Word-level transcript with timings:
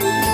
Música 0.00 0.33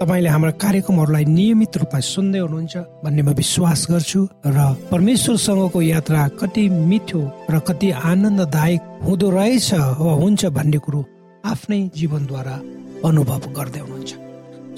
तपाईँले 0.00 0.28
हाम्रा 0.32 0.50
कार्यक्रमहरूलाई 0.56 1.24
नियमित 1.28 1.76
रूपमा 1.76 2.00
सुन्दै 2.00 2.40
हुनुहुन्छ 2.40 2.76
भन्ने 3.04 3.22
म 3.22 3.36
विश्वास 3.36 3.80
गर्छु 3.92 4.20
र 4.48 4.58
परमेश्वरसँगको 4.88 5.80
यात्रा 5.92 6.20
कति 6.40 6.64
मिठो 6.88 7.20
र 7.52 7.58
कति 7.68 7.88
आनन्ददायक 8.08 8.80
हुँदो 9.04 9.28
रहेछ 9.36 9.68
वा 10.00 10.12
हुन्छ 10.24 10.42
भन्ने 10.56 10.78
कुरो 10.80 11.00
आफ्नै 11.44 11.80
जीवनद्वारा 11.92 12.56
अनुभव 13.04 13.42
गर्दै 13.52 13.80
हुनुहुन्छ। 13.84 14.10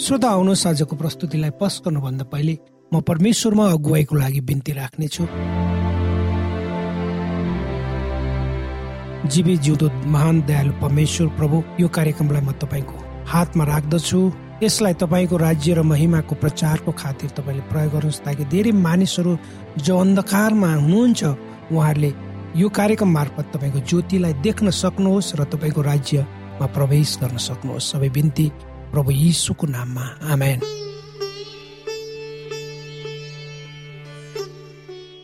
श्रोता 0.02 0.28
आउनुहोस् 0.34 0.66
आजको 0.66 0.94
प्रस्तुतिलाई 0.98 1.50
पस 1.54 1.74
गर्नुभन्दा 1.86 2.24
पहिले 2.26 2.54
म 2.90 3.00
परमेश्वरमा 3.06 3.64
अगुवाईको 3.78 4.14
लागि 4.18 4.40
बिन्ती 4.42 4.72
राख्नेछु। 4.74 5.22
जीवी 9.30 9.54
जिउँदो 9.64 9.86
महान 10.10 10.36
दयालु 10.50 10.72
परमेश्वर 10.82 11.26
प्रभु 11.38 11.56
यो 11.78 11.88
कार्यक्रमलाई 11.94 12.42
म 12.42 12.50
तपाईँको 12.58 12.96
हातमा 13.30 13.64
राख्दछु। 13.64 14.20
यसलाई 14.62 14.94
तपाईँको 14.94 15.36
राज्य 15.36 15.74
र 15.74 15.82
महिमाको 15.82 16.34
प्रचारको 16.34 16.92
खातिर 16.92 17.30
तपाईँले 17.36 17.62
प्रयोग 17.66 17.92
गर्नुहोस् 17.92 18.22
ताकि 18.24 18.44
धेरै 18.44 18.72
मानिसहरू 18.72 19.32
जो 19.78 19.98
अन्धकारमा 19.98 20.70
हुनुहुन्छ 20.74 21.20
उहाँहरूले 21.72 22.10
यो 22.56 22.68
कार्यक्रम 22.68 23.10
मार्फत 23.10 23.46
तपाईँको 23.54 23.80
ज्योतिलाई 23.90 24.32
देख्न 24.46 24.70
सक्नुहोस् 24.70 25.34
र 25.40 25.44
तपाईँको 25.50 25.82
राज्यमा 25.82 26.66
प्रवेश 26.66 27.18
गर्न 27.20 27.36
सक्नुहोस्। 27.48 27.90
सबै 27.92 28.08
बिन्ती 28.08 28.46
प्रभु 28.92 29.10
यीशुको 29.10 29.66
नाममा। 29.66 30.04
आमेन। 30.32 30.91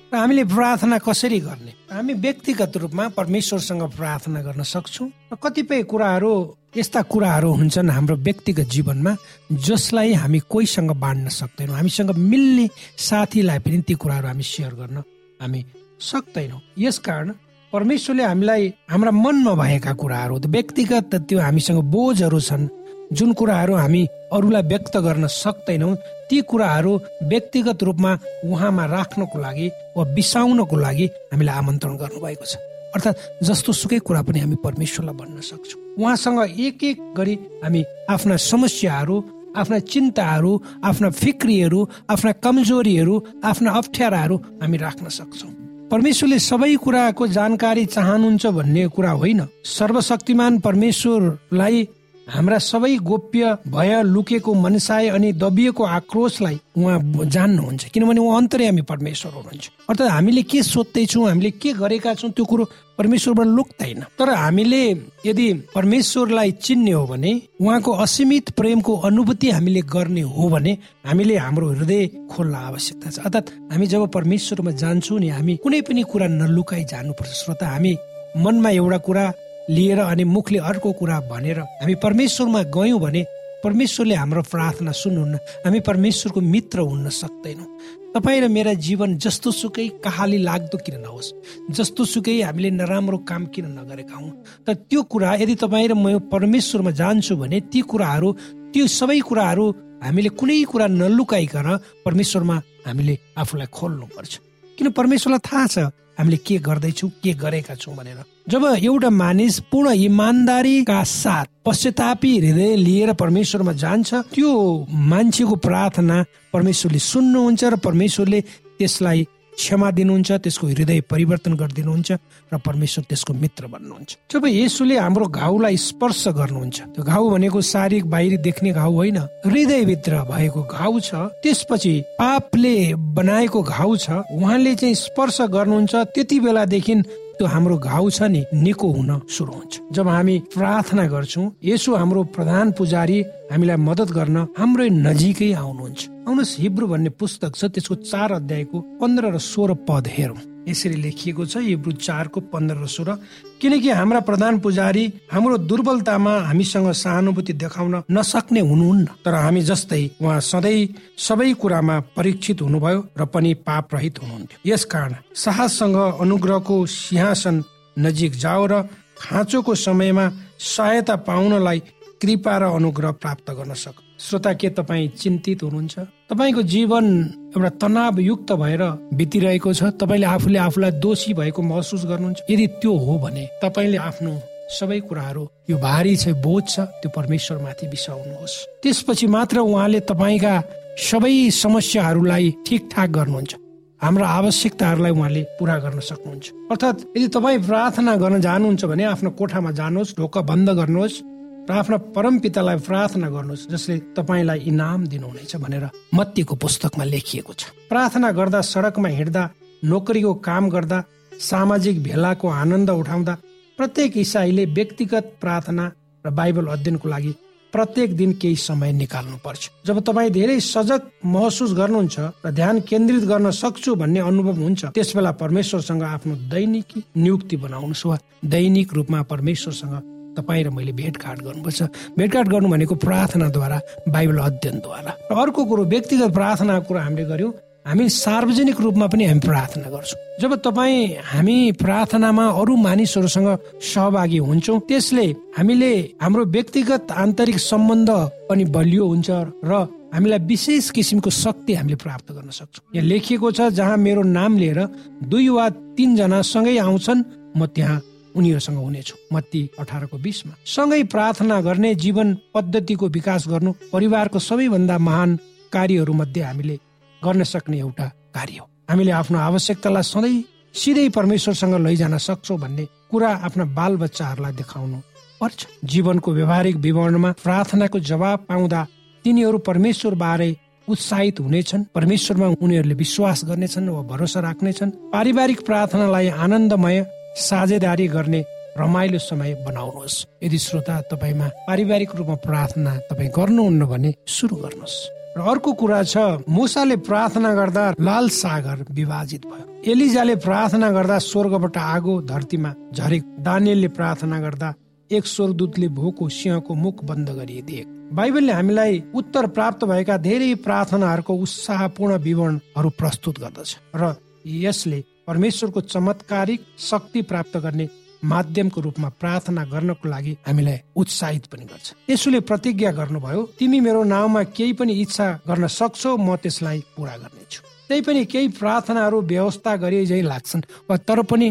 र 0.09 0.17
हामीले 0.17 0.45
प्रार्थना 0.49 0.99
कसरी 1.05 1.41
गर्ने? 1.41 1.73
हामी 1.93 2.13
व्यक्तिगत 2.17 2.77
रूपमा 2.77 3.09
परमेश्वरसँग 3.13 3.83
प्रार्थना 3.93 4.41
गर्न 4.41 4.63
सक्छौँ 4.65 5.09
र 5.33 5.37
कतिपय 5.37 5.83
कुराहरू 5.85 6.33
यस्ता 6.77 7.03
कुराहरू 7.13 7.51
हुन्छन् 7.53 7.91
हाम्रो 7.91 8.17
व्यक्तिगत 8.17 8.69
जीवनमा 8.73 9.13
जसलाई 9.53 10.13
हामी 10.17 10.39
कोहीसँग 10.49 10.91
बाँड्न 10.97 11.29
सक्दैनौँ। 11.29 11.77
हामीसँग 11.77 12.11
मिल्ने 12.17 12.69
साथीलाई 12.97 13.59
पनि 13.61 13.81
ती 13.85 13.95
कुराहरू 14.01 14.27
हामी 14.29 14.43
सेयर 14.43 14.73
गर्न 14.81 14.97
हामी 15.41 15.61
सक्दैनौँ। 16.01 16.61
यसकारण 16.79 17.29
परमेश्वरले 17.73 18.25
हामीलाई 18.25 18.73
हाम्रा 18.89 19.11
मनमा 19.13 19.53
भएका 19.61 19.93
कुराहरू 19.93 20.35
व्यक्तिगत 20.49 21.15
त्यो 21.29 21.39
हामीसँग 21.39 21.81
बोझहरू 21.93 22.41
छन् 22.41 22.69
जुन 23.13 23.33
कुराहरू 23.33 23.75
हामी 23.75 24.07
अरूलाई 24.33 24.63
व्यक्त 24.63 24.97
गर्न 24.97 25.27
सक्दैनौँ 25.27 25.95
ती 26.29 26.41
कुराहरू 26.45 26.93
व्यक्तिगत 27.25 27.83
रूपमा 27.83 28.13
उहाँमा 28.45 28.85
राख्नको 28.87 29.39
लागि 29.39 29.69
वा 29.97 30.05
बिसाउनको 30.15 30.77
लागि 30.77 31.07
हामीलाई 31.33 31.57
आमन्त्रण 31.57 31.97
गर्नुभएको 31.97 32.45
छ। 32.45 32.57
अर्थात् 32.95 33.45
जस्तो 33.45 33.73
सुकै 33.73 33.99
कुरा 34.05 34.23
पनि 34.23 34.39
हामी 34.41 34.57
परमेश्वरलाई 34.65 35.17
भन्न 35.17 35.41
सक्छौँ। 35.41 35.81
उहाँसँग 35.99 36.41
एक 36.61 36.85
एक 36.85 36.99
गरी 37.17 37.35
हामी 37.65 37.85
आफ्ना 38.11 38.37
समस्याहरू 38.37 39.17
आफ्ना 39.57 39.79
चिन्ताहरू 39.93 40.53
आफ्ना 40.85 41.09
फिक्रीहरू 41.11 41.81
आफ्ना 42.11 42.33
कमजोरीहरू 42.45 43.15
आफ्ना 43.45 43.71
अप्ठ्याराहरू 43.73 44.37
हामी 44.61 44.77
राख्न 44.77 45.09
सक्छौँ। 45.09 45.51
परमेश्वरले 45.91 46.39
सबै 46.39 46.75
कुराको 46.85 47.27
जानकारी 47.27 47.85
चाहनुहुन्छ 47.87 48.47
भन्ने 48.47 48.87
कुरा 48.93 49.11
होइन। 49.11 49.41
सर्वशक्तिमान 49.65 50.59
परमेश्वरलाई 50.61 51.89
हाम्रा 52.29 52.59
सबै 52.61 52.97
गोप्य 53.01 53.57
भय 53.69 54.03
लुकेको 54.05 54.55
मनसाय 54.55 55.09
अनि 55.17 55.33
दबिएको 55.33 55.85
आक्रोशलाई 55.85 56.59
उहाँ 56.77 56.99
जान्नुहुन्छ 57.25 57.85
किनभने 57.89 58.21
उहाँ 58.21 58.37
अन्तर्यामी 58.37 58.83
परमेश्वर 58.83 59.33
हुनुहुन्छ। 59.33 59.71
अर्थात् 59.89 60.11
हामीले 60.11 60.43
के 60.43 60.63
सोध्दैछौँ 60.63 61.29
हामीले 61.29 61.51
के 61.57 61.73
गरेका 61.73 62.15
छौँ 62.15 62.31
त्यो 62.31 62.45
कुरो 62.45 62.65
परमेश्वरबाट 62.99 63.47
लुक्दैन। 63.47 64.03
तर 64.19 64.29
हामीले 64.35 64.83
यदि 65.27 65.47
परमेश्वरलाई 65.75 66.51
चिन्ने 66.61 66.93
हो 66.93 67.07
भने 67.07 67.33
उहाँको 67.61 67.93
असीमित 68.05 68.51
प्रेमको 68.59 68.97
अनुभूति 69.09 69.51
हामीले 69.51 69.81
गर्ने 69.89 70.21
हो 70.21 70.49
भने 70.49 70.73
हामीले 71.09 71.37
हाम्रो 71.37 71.67
हृदय 71.73 72.07
खोल्न 72.29 72.55
आवश्यकता 72.55 73.11
छ। 73.11 73.19
अर्थात् 73.25 73.51
हामी 73.73 73.87
जब 73.87 74.07
परमेश्वरमा 74.13 74.71
जान्छौँ 74.77 75.19
नि 75.21 75.29
हामी 75.29 75.57
कुनै 75.65 75.81
पनि 75.81 76.03
कुरा 76.03 76.27
नलुकाइ 76.29 76.85
जानुपर्छ। 76.85 77.33
श्रोता 77.33 77.67
हामी 77.67 77.97
मनमा 78.37 78.71
एउटा 78.71 78.99
कुरा 79.07 79.25
लिएर 79.71 79.99
अनि 80.01 80.25
मुखले 80.25 80.59
अर्को 80.59 80.93
कुरा 80.93 81.21
भनेर 81.31 81.59
हामी 81.61 81.95
परमेश्वरमा 81.95 82.63
गयौँ 82.75 83.01
भने 83.01 83.25
परमेश्वरले 83.65 84.15
हाम्रो 84.15 84.43
प्रार्थना 84.43 84.93
सुन्नुहुन्न। 84.93 85.37
हामी 85.67 85.81
परमेश्वरको 85.81 86.41
मित्र 86.41 86.79
हुन 86.81 87.09
सक्दैनौँ। 87.11 87.67
तपाईँ 88.15 88.41
र 88.41 88.49
मेरा 88.49 88.73
जीवन 88.75 89.17
जस्तो 89.19 89.51
सुकै 89.51 89.89
कहाली 90.05 90.39
लाग्दो 90.39 90.79
किन 90.79 91.01
नहोस्? 91.03 91.33
जस्तो 91.71 92.05
सुकै 92.05 92.41
हामीले 92.43 92.71
नराम्रो 92.71 93.19
काम 93.29 93.47
किन 93.51 93.67
नगरेका 93.79 94.17
हौँ? 94.17 94.31
तर 94.67 94.75
त्यो 94.89 95.03
कुरा 95.03 95.35
यदि 95.43 95.55
तपाईँ 95.55 95.89
र 95.89 95.95
म 95.95 96.19
परमेश्वरमा 96.31 96.91
जान्छु 96.91 97.37
भने 97.37 97.61
ती 97.67 97.81
कुराहरू 97.83 98.29
त्यो 98.73 98.87
सबै 98.87 99.21
कुराहरू 99.21 99.65
हामीले 100.07 100.29
कुनै 100.39 100.63
कुरा 100.65 100.87
नलुकाइकन 100.87 101.69
परमेश्वरमा 102.07 102.57
हामीले 102.87 103.19
आफूलाई 103.39 103.67
खोल्नु 103.75 104.07
पर्छ 104.17 104.33
किन 104.79 104.87
परमेश्वरलाई 104.95 105.43
थाहा 105.43 105.67
छ? 105.67 105.77
हामीले 106.19 106.37
के 106.37 106.59
गर्दैछौँ 106.59 107.11
के 107.23 107.33
गरेका 107.35 107.75
छौँ 107.75 107.95
भनेर। 107.97 108.23
जब 108.49 108.65
एउटा 108.83 109.11
मानिस 109.11 109.59
पूर्ण 109.71 109.93
इमान्दारीका 110.09 111.03
साथ 111.05 111.47
पश्चातापी 111.65 112.33
हृदय 112.39 112.77
लिएर 112.77 113.13
परमेश्वरमा 113.15 113.73
जान्छ 113.73 114.15
त्यो 114.35 114.53
मान्छेको 114.91 115.57
प्रार्थना 115.67 116.25
परमेश्वरले 116.53 116.99
सुन्नुहुन्छ 116.99 117.65
र 117.65 117.77
परमेश्वरले 117.77 118.41
त्यसलाई 118.79 119.27
क्षमा 119.59 119.91
दिनुहुन्छ 119.91 120.33
त्यसको 120.45 120.67
हृदय 120.67 121.01
परिवर्तन 121.11 121.53
गरिदिनुहुन्छ 121.61 122.11
र 122.53 122.59
परमेश्वर 122.67 123.05
त्यसको 123.09 123.33
मित्र 123.35 123.67
बन्नुहुन्छ। 123.67 124.11
जब 124.31 124.47
यसुले 124.47 124.97
हाम्रो 124.99 125.27
घाउलाई 125.27 125.77
स्पर्श 125.77 126.25
गर्नुहुन्छ 126.39 126.79
त्यो 126.95 127.03
घाउ 127.05 127.31
भनेको 127.31 127.61
शारीरिक 127.61 128.05
बाहिर 128.07 128.41
देख्ने 128.41 128.71
घाउ 128.73 128.93
होइन 128.95 129.19
हृदयभित्र 129.47 130.23
भएको 130.31 130.63
घाउ 130.63 131.01
छ 131.01 131.15
त्यसपछि 131.43 131.95
पापले 132.19 132.77
बनाएको 133.19 133.63
घाउ 133.63 133.97
छ 133.97 134.23
उहाँले 134.31 134.75
चाहिँ 134.75 134.95
स्पर्श 134.95 135.41
गर्नुहुन्छ 135.51 135.95
त्यति 136.15 136.41
बेलादेखि 136.41 136.95
त्यो 137.39 137.47
हाम्रो 137.47 137.77
घाउ 137.79 138.11
छ 138.11 138.23
नि 138.35 138.45
निको 138.53 138.89
हुन 138.93 139.11
सुरु 139.31 139.53
हुन्छ। 139.53 139.73
जब 139.95 140.09
हामी 140.09 140.39
प्रार्थना 140.55 141.05
गर्छौँ 141.07 141.47
यसो 141.65 141.95
हाम्रो 141.95 142.23
प्रधान 142.35 142.73
पुजारी 142.79 143.19
हामीलाई 143.53 143.77
मदत 143.79 144.11
गर्न 144.11 144.37
हाम्रो 144.59 144.85
नजिकै 145.07 145.53
आउनुहुन्छ। 145.55 146.01
आउनुहोस् 146.29 146.59
हिब्रू 146.61 146.87
भन्ने 146.87 147.11
पुस्तक 147.15 147.53
छ 147.55 147.65
त्यसको 147.73 147.95
चार 148.11 148.33
अध्यायको 148.33 148.77
पन्ध्र 149.01 149.25
र 149.35 149.39
सोह्र 149.39 149.75
पद 149.89 150.05
हेरौँ। 150.11 150.41
यसरी 150.69 150.97
लेखिएको 151.03 151.47
छ 151.47 151.57
हिब्रू 151.59 151.93
चारको 151.99 152.41
पन्ध्र 152.53 152.77
र 152.77 152.87
सोह्र। 152.87 153.17
किनकि 153.61 153.91
हाम्रा 153.91 154.21
प्रधान 154.21 154.59
पुजारी 154.61 155.05
हाम्रो 155.33 155.57
दुर्बलतामा 155.69 156.33
हामीसँग 156.49 156.91
सहानुभूति 156.95 157.53
देखाउन 157.53 158.03
नसक्ने 158.11 158.61
हुनुहुन्न। 158.61 159.07
तर 159.25 159.35
हामी 159.35 159.61
जस्तै 159.63 160.03
उहाँ 160.23 160.41
सधैँ 160.41 160.89
सबै 161.19 161.53
कुरामा 161.61 161.99
परीक्षित 162.17 162.63
हुनुभयो 162.63 163.01
र 163.19 163.25
पनि 163.27 163.55
पाप 163.67 163.95
रहित 163.95 164.23
हुनुहुन्थ्यो 164.23 164.73
यसकारण 164.73 165.15
साहससँग 165.35 165.97
अनुग्रहको 166.21 166.77
सिंहासन 166.87 167.63
नजिक 167.99 168.33
जाओ 168.37 168.67
र 168.67 168.83
खाँचोको 169.19 169.75
समयमा 169.75 170.31
सहायता 170.59 171.17
पाउनलाई 171.27 171.79
कृपा 172.23 172.57
र 172.59 172.63
अनुग्रह 172.75 173.11
प्राप्त 173.13 173.51
गर्न 173.51 173.75
सक। 173.75 173.95
श्रोता 174.19 174.53
के 174.53 174.69
तपाईँ 174.71 175.09
चिन्तित 175.09 175.63
हुनुहुन्छ? 175.63 175.99
तपाईँको 176.31 176.63
जीवन 176.63 177.07
एउटा 177.55 177.69
तनावयुक्त 177.79 178.53
भएर 178.53 178.83
बितिरहेको 179.15 179.73
छ। 179.73 179.83
तपाईँले 179.95 180.27
आफूले 180.27 180.59
आफूलाई 180.59 180.91
दोषी 180.99 181.35
भएको 181.35 181.63
महसुस 181.63 182.05
गर्नुहुन्छ। 182.05 182.51
यदि 182.51 182.67
त्यो 182.83 182.93
हो 182.99 183.19
भने 183.19 183.45
तपाईँले 183.63 183.97
आफ्नो 183.97 184.33
सबै 184.75 185.01
कुराहरू 185.07 185.43
यो 185.71 185.77
भारी 185.79 186.17
छ 186.17 186.35
बोझ 186.43 186.65
छ 186.67 186.81
त्यो 186.99 187.11
परमेश्वर 187.15 187.59
माथि 187.63 187.87
बिसाउनुहोस्। 187.89 188.83
त्यसपछि 188.83 189.27
मात्र 189.27 189.59
उहाँले 189.63 190.01
तपाईँका 190.11 190.55
सबै 190.99 191.51
समस्याहरूलाई 191.55 192.55
ठिकठाक 192.67 193.11
गर्नुहुन्छ। 193.11 193.55
हाम्रो 194.03 194.25
आवश्यकताहरूलाई 194.25 195.13
उहाँले 195.15 195.43
पुरा 195.59 195.79
गर्न 195.79 196.01
सक्नुहुन्छ। 196.11 196.45
अर्थात् 196.71 196.99
यदि 197.17 197.29
तपाईँ 197.29 197.59
प्रार्थना 197.63 198.17
गर्न 198.19 198.41
जानुहुन्छ 198.41 198.85
भने 198.85 199.05
आफ्नो 199.15 199.31
कोठामा 199.39 199.71
जानुहोस् 199.79 200.17
ढोका 200.19 200.41
बन्द 200.43 200.69
गर्नुहोस्। 200.71 201.38
र 201.69 201.73
आफ्ना 201.73 201.97
परम 202.17 202.39
पितालाई 202.39 202.77
प्रार्थना 202.81 203.29
गर्नुहोस् 203.29 203.69
जसले 203.69 203.97
तपाईँलाई 204.17 204.59
इनाम 204.73 205.07
दिनुहुनेछ 205.07 205.57
भनेर 205.57 205.85
मत्तीको 206.15 206.55
पुस्तकमा 206.57 207.05
लेखिएको 207.05 207.53
छ। 207.53 207.63
प्रार्थना 207.89 208.31
गर्दा 208.33 208.61
सडकमा 208.65 209.09
हिँड्दा 209.09 209.43
नोकरीको 209.85 210.35
काम 210.49 210.69
गर्दा 210.71 210.99
सामाजिक 211.41 212.03
भेलाको 212.03 212.49
आनन्द 212.49 212.91
उठाउँदा 212.91 213.35
प्रत्येक 213.79 214.17
इसाईले 214.17 214.65
व्यक्तिगत 214.65 215.37
प्रार्थना 215.41 215.85
र 216.25 216.31
बाइबल 216.31 216.67
अध्ययनको 216.67 217.09
लागि 217.09 217.33
प्रत्येक 217.73 218.17
दिन 218.17 218.33
केही 218.33 218.57
समय 218.57 218.93
निकाल्नु 218.93 219.37
पर्छ 219.45 219.71
जब 219.87 220.01
तपाईँ 220.01 220.31
धेरै 220.31 220.59
सजग 220.65 221.01
महसुस 221.29 221.73
गर्नुहुन्छ 221.77 222.19
र 222.45 222.51
ध्यान 222.51 222.81
केन्द्रित 222.81 223.25
गर्न 223.29 223.51
सक्छु 223.53 223.95
भन्ने 223.95 224.21
अनुभव 224.25 224.63
हुन्छ 224.65 224.85
त्यस 224.97 225.17
बेला 225.17 225.33
परमेश्वरसँग 225.37 226.03
आफ्नो 226.03 226.35
दैनिकी 226.49 227.05
नियुक्ति 227.17 227.57
बनाउनुहोस् 227.57 228.07
वा 228.07 228.19
दैनिक 228.45 228.95
रूपमा 228.95 229.23
परमेश्वरसँग 229.23 230.18
तपाईँ 230.37 230.65
र 230.65 230.71
मैले 230.71 230.93
भेटघाट 230.93 231.39
गर्नुपर्छ। 231.47 231.81
भेटघाट 232.19 232.47
गर्नु 232.49 232.69
भनेको 232.69 232.95
प्रार्थनाद्वारा 232.95 233.79
बाइबल 234.09 234.39
अध्ययनद्वारा। 234.39 235.13
र 235.31 235.33
अर्को 235.35 235.65
कुरो 235.65 235.85
व्यक्तिगत 235.85 236.31
प्रार्थनाको 236.35 236.87
कुरा 236.89 237.03
हामीले 237.03 237.25
गऱ्यौँ 237.25 237.53
हामी 237.89 238.05
सार्वजनिक 238.05 238.81
रूपमा 238.81 239.07
पनि 239.09 239.25
हामी 239.25 239.41
प्रार्थना 239.41 239.89
गर्छौँ। 239.89 240.21
जब 240.41 240.55
तपाईँ 240.61 241.25
हामी 241.25 241.57
प्रार्थनामा 241.81 242.45
अरू 242.61 242.77
मानिसहरूसँग 242.77 243.49
सहभागी 243.81 244.39
हुन्छौँ 244.45 244.81
त्यसले 244.89 245.27
हामीले 245.57 245.93
हाम्रो 246.21 246.45
व्यक्तिगत 246.45 247.13
आन्तरिक 247.17 247.59
सम्बन्ध 247.59 248.11
पनि 248.49 248.65
बलियो 248.77 249.05
हुन्छ 249.09 249.31
र 249.65 249.73
हामीलाई 250.13 250.39
विशेष 250.45 250.91
किसिमको 250.91 251.31
शक्ति 251.31 251.75
हामीले 251.75 251.97
प्राप्त 251.97 252.33
गर्न 252.33 252.51
सक्छौँ। 252.51 252.85
यहाँ 252.95 253.09
लेखिएको 253.09 253.51
छ 253.57 253.73
जहाँ 253.73 253.97
मेरो 253.97 254.23
नाम 254.37 254.57
लिएर 254.59 254.81
दुई 255.25 255.49
वा 255.49 255.69
तिनजना 255.97 256.41
सँगै 256.45 256.77
आउँछन् 256.79 257.25
म 257.57 257.67
त्यहाँ 257.73 258.01
उनीहरूसँग 258.37 258.77
हुनेछु। 258.77 259.17
मत्ती 259.33 259.71
अठारको 259.79 260.17
बिसमा। 260.19 260.55
सँगै 260.67 261.03
प्रार्थना 261.05 261.61
गर्ने 261.61 261.95
जीवन 261.95 262.37
पद्धतिको 262.55 263.09
विकास 263.09 263.49
गर्नु 263.49 263.73
परिवारको 263.93 264.39
सबैभन्दा 264.39 264.99
महान 264.99 265.39
कार्यहरू 265.73 266.13
मध्ये 266.13 266.43
हामीले 266.43 266.77
गर्न 267.23 267.43
सक्ने 267.45 267.79
एउटा 267.79 268.07
कार्य 268.35 268.59
हो। 268.59 268.67
हामीले 268.91 269.11
आफ्नो 269.11 269.39
आवश्यकतालाई 269.39 270.03
सधैँ 270.03 270.45
सिधै 270.75 271.09
परमेश्वरसँग 271.09 271.75
लैजान 271.87 272.19
सक्छौँ 272.19 272.59
भन्ने 272.59 272.85
कुरा 273.11 273.29
आफ्ना 273.29 273.65
बाल 273.65 273.97
बच्चाहरूलाई 273.97 274.53
देखाउनु 274.53 274.99
पर्छ। 275.41 275.67
जीवनको 275.85 276.33
व्यवहारिक 276.33 276.77
विवरणमा 276.77 277.31
प्रार्थनाको 277.43 277.99
जवाब 278.01 278.39
पाउँदा 278.49 278.87
तिनीहरू 279.25 279.59
परमेश्वर 279.59 280.15
बारे 280.15 280.57
उत्साहित 280.89 281.41
हुनेछन्। 281.41 281.85
परमेश्वरमा 281.95 282.47
उनीहरूले 282.63 282.95
विश्वास 282.95 283.45
गर्नेछन् 283.45 283.89
वा 283.89 284.03
भरोसा 284.03 284.41
राख्नेछन्। 284.41 284.91
पारिवारिक 285.13 285.61
प्रार्थनालाई 285.67 286.29
आनन्दमय 286.29 286.99
साझेदारी 287.39 288.07
गर्ने 288.09 288.45
रमाइलो 288.79 289.19
समय 289.19 289.55
बनाउनुहोस्। 289.67 290.25
यदि 290.43 290.59
श्रोता 290.59 291.01
तपाईँमा 291.11 291.47
पारिवारिक 291.69 292.11
रूपमा 292.17 292.35
प्रार्थना 292.47 292.97
तपाईँ 293.11 293.31
गर्नुहुन्न 293.37 293.87
भने 293.87 294.15
सुरु 294.27 294.57
गर्नुहोस्। 294.57 294.97
र 295.37 295.41
अर्को 295.43 295.73
कुरा 295.73 296.03
छ 296.03 296.17
मुसाले 296.49 296.97
प्रार्थना 297.07 297.55
गर्दा 297.55 297.85
लाल 298.01 298.29
सागर 298.29 298.85
विभाजित 298.91 299.47
भयो। 299.47 299.67
एलिजाले 299.87 300.37
प्रार्थना 300.37 300.91
गर्दा 300.91 301.19
स्वर्गबाट 301.19 301.77
आगो 301.77 302.15
धरतीमा 302.23 302.75
झरे 302.95 303.19
दानियलले 303.41 303.89
प्रार्थना 303.89 304.39
गर्दा 304.41 304.75
एक 305.11 305.27
स्वर्गदूतले 305.27 305.89
भोको 305.89 306.29
सिंहको 306.29 306.75
मुख 306.75 307.05
बन्द 307.05 307.29
गरिदिए। 307.31 307.85
बाइबलले 308.13 308.53
हामीलाई 308.53 309.03
उत्तर 309.15 309.47
प्राप्त 309.47 309.85
भएका 309.85 310.17
धेरै 310.17 310.55
प्रार्थनाहरूको 310.65 311.35
उत्साहपूर्ण 311.35 312.17
विवरणहरू 312.19 312.91
प्रस्तुत 312.91 313.39
गर्दछ। 313.39 313.71
र 313.95 314.15
यसले 314.45 314.99
परमेश्वरको 315.29 315.81
चमत्कारिक 315.93 316.61
शक्ति 316.81 317.23
प्राप्त 317.23 317.57
गर्ने 317.57 317.89
माध्यमको 318.25 318.81
रूपमा 318.81 319.09
प्रार्थना 319.21 319.65
गर्नको 319.65 320.09
लागि 320.09 320.33
हामीलाई 320.47 320.79
उत्साहित 320.97 321.47
पनि 321.47 321.65
गर्छ। 321.65 321.95
यसोले 322.11 322.41
प्रतिज्ञा 322.41 322.91
गर्नुभयो 322.93 323.43
तिमी 323.59 323.81
मेरो 323.81 324.03
नाउँमा 324.05 324.43
केही 324.57 324.73
पनि 324.73 324.93
इच्छा 325.03 325.27
गर्न 325.49 325.67
सक्छौ 325.67 326.17
म 326.17 326.37
त्यसलाई 326.37 326.79
पुरा 326.97 327.17
गर्नेछु। 327.17 327.61
त्यही 327.89 328.01
पनि 328.01 328.25
केही 328.25 328.49
प्रार्थनाहरू 328.59 329.21
व्यवस्था 329.23 329.77
गरे 329.77 330.05
झै 330.07 330.23
लाग्छन् 330.23 330.63
वा 330.91 330.97
तर 330.97 331.23
पनि 331.23 331.49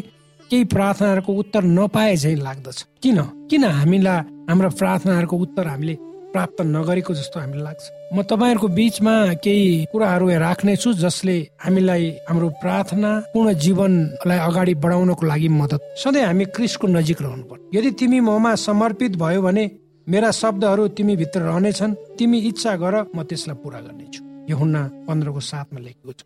केही 0.50 0.64
प्रार्थनाहरूको 0.64 1.34
उत्तर 1.34 1.64
नपाए 1.64 2.16
झै 2.16 2.36
लाग्दछ। 2.36 2.86
किन? 3.04 3.18
किन 3.50 3.64
हामीलाई 3.64 4.20
हाम्रो 4.50 4.70
प्रार्थनाहरूको 4.70 5.38
उत्तर 5.38 5.68
हामीले 5.68 5.96
प्राप्त 6.34 6.62
नगरेको 6.62 7.14
जस्तो 7.14 7.40
हामीलाई 7.40 7.64
लाग्छ। 7.64 7.84
म 8.14 8.22
तपाईँहरूको 8.24 8.68
बिचमा 8.68 9.14
केही 9.44 9.68
कुराहरू 9.92 10.26
राख्नेछु 10.40 10.94
जसले 11.04 11.38
हामीलाई 11.64 12.04
हाम्रो 12.30 12.48
प्रार्थना 12.62 13.12
पूर्ण 13.34 13.54
जीवनलाई 13.64 14.40
अगाडि 14.48 14.74
बढाउनको 14.84 15.24
लागि 15.26 15.50
मद्दत। 15.60 15.82
सधैँ 16.04 16.26
हामी 16.26 16.46
क्रिसको 16.56 16.88
नजिक 16.88 17.22
रहनु 17.22 17.44
पर्छ 17.50 17.62
यदि 17.76 17.92
तिमी 18.00 18.20
ममा 18.20 18.52
समर्पित 18.68 19.16
भयो 19.18 19.42
भने 19.42 19.64
मेरा 20.08 20.32
शब्दहरू 20.32 20.88
तिमी 20.98 21.16
भित्र 21.16 21.40
रहनेछन्। 21.42 21.94
तिमी 22.18 22.38
इच्छा 22.50 22.76
गर 22.76 22.96
म 23.16 23.24
त्यसलाई 23.28 23.58
पुरा 23.64 23.80
गर्नेछु। 23.86 24.22
यो 24.50 24.56
हुन्न 24.56 24.76
पन्ध्रको 25.08 25.40
साथमा 25.42 25.80
लेखेको 25.80 26.12
छ। 26.12 26.22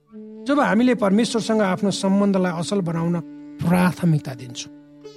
जब 0.47 0.59
हामीले 0.59 0.93
परमेश्वरसँग 1.01 1.61
आफ्नो 1.61 1.91
सम्बन्धलाई 1.93 2.53
असल 2.61 2.79
बनाउन 2.81 3.15
प्राथमिकता 3.61 4.33
दिन्छौँ 4.33 4.71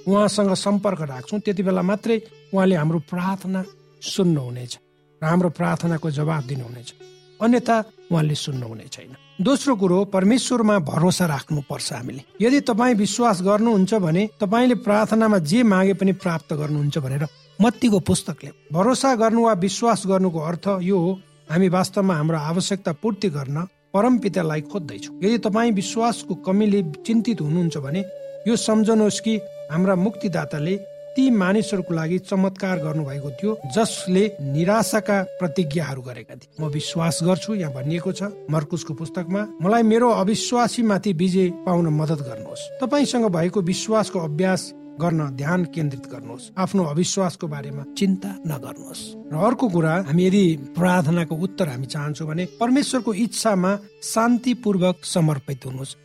उहाँसँग 0.05 0.53
सम्पर्क 0.53 1.01
राख्छौँ 1.01 1.39
त्यति 1.41 1.63
बेला 1.63 1.81
मात्रै 1.81 2.17
उहाँले 2.53 2.75
हाम्रो 2.75 2.99
प्रार्थना 3.09 3.61
सुन्नुहुनेछ। 4.05 4.73
र 5.21 5.25
हाम्रो 5.25 5.49
प्रार्थनाको 5.49 6.11
जवाब 6.11 6.43
दिनुहुनेछ। 6.43 6.93
अन्यथा 7.41 7.77
उहाँले 8.11 8.35
सुन्नुहुने 8.35 8.87
छैन। 8.91 9.15
दोस्रो 9.41 9.75
कुरो 9.75 10.05
परमेश्वरमा 10.05 10.79
भरोसा 10.79 11.25
राख्नु 11.25 11.61
पर्छ 11.69 11.93
हामीले। 11.93 12.21
यदि 12.41 12.59
तपाईँ 12.61 12.95
विश्वास 12.95 13.41
गर्नुहुन्छ 13.41 13.93
भने 13.93 14.29
तपाईँले 14.39 14.75
प्रार्थनामा 14.75 15.37
जे 15.37 15.63
मागे 15.63 15.93
पनि 15.93 16.11
प्राप्त 16.13 16.53
गर्नुहुन्छ 16.53 16.97
भनेर 16.97 17.27
मत्तीको 17.61 17.99
पुस्तकले। 17.99 18.51
भरोसा 18.73 19.15
गर्नु 19.15 19.41
वा 19.45 19.53
विश्वास 19.53 20.03
गर्नुको 20.07 20.39
अर्थ 20.39 20.65
यो 20.81 20.97
हो 20.99 21.11
हामी 21.51 21.67
वास्तवमा 21.69 22.15
हाम्रो 22.15 22.37
आवश्यकता 22.37 22.91
पूर्ति 22.93 23.29
गर्न 23.29 23.67
परम 23.93 24.17
पितालाई 24.17 24.61
खोज्दैछौँ। 24.61 25.19
यदि 25.23 25.37
तपाईँ 25.37 25.71
विश्वासको 25.71 26.35
कमीले 26.35 26.81
चिन्तित 27.05 27.41
हुनुहुन्छ 27.41 27.77
भने 27.77 28.01
यो 28.47 28.55
सम्झनुहोस् 28.55 29.19
कि 29.19 29.35
हाम्रा 29.71 29.95
मुक्तिदाताले 29.95 30.75
ती 31.15 31.29
मानिसहरूको 31.31 31.93
लागि 31.93 32.17
चमत्कार 32.19 32.79
गर्नुभएको 32.79 33.29
थियो 33.31 33.51
जसले 33.75 34.23
निराशाका 34.51 35.21
प्रतिज्ञाहरू 35.39 36.01
गरेका 36.01 36.35
थिए। 36.35 36.49
म 36.59 36.67
विश्वास 36.69 37.19
गर्छु 37.23 37.55
यहाँ 37.55 37.73
भनिएको 37.73 38.11
छ 38.11 38.23
मर्कुसको 38.51 38.93
पुस्तकमा 38.93 39.41
मलाई 39.61 39.83
मेरो 39.83 40.09
अविश्वासी 40.11 40.83
माथि 40.83 41.13
विजय 41.13 41.49
पाउन 41.65 41.87
मदत 41.95 42.19
गर्नुहोस्। 42.27 42.67
तपाईँसँग 42.81 43.25
भएको 43.31 43.61
विश्वासको 43.61 44.19
अभ्यास 44.19 44.61
गर्न 44.95 45.21
ध्यान 45.35 45.63
केन्द्रित 45.75 46.05
गर्नुहोस्। 46.07 46.51
आफ्नो 46.57 46.83
अविश्वासको 46.83 47.47
बारेमा 47.47 47.83
चिन्ता 47.97 48.29
नगर्नुहोस्। 48.47 49.03
र 49.31 49.35
अर्को 49.35 49.67
कुरा 49.67 49.93
हामी 50.07 50.23
यदि 50.25 50.45
प्रार्थनाको 50.75 51.35
उत्तर 51.35 51.67
हामी 51.69 51.87
चाहन्छौँ 51.87 52.27
भने 52.27 52.45
परमेश्वरको 52.59 53.13
इच्छामा 53.13 53.71
शान्तिपूर्वक 54.03 54.95
समर्पित 55.05 55.65
हुनुहोस्। 55.65 55.95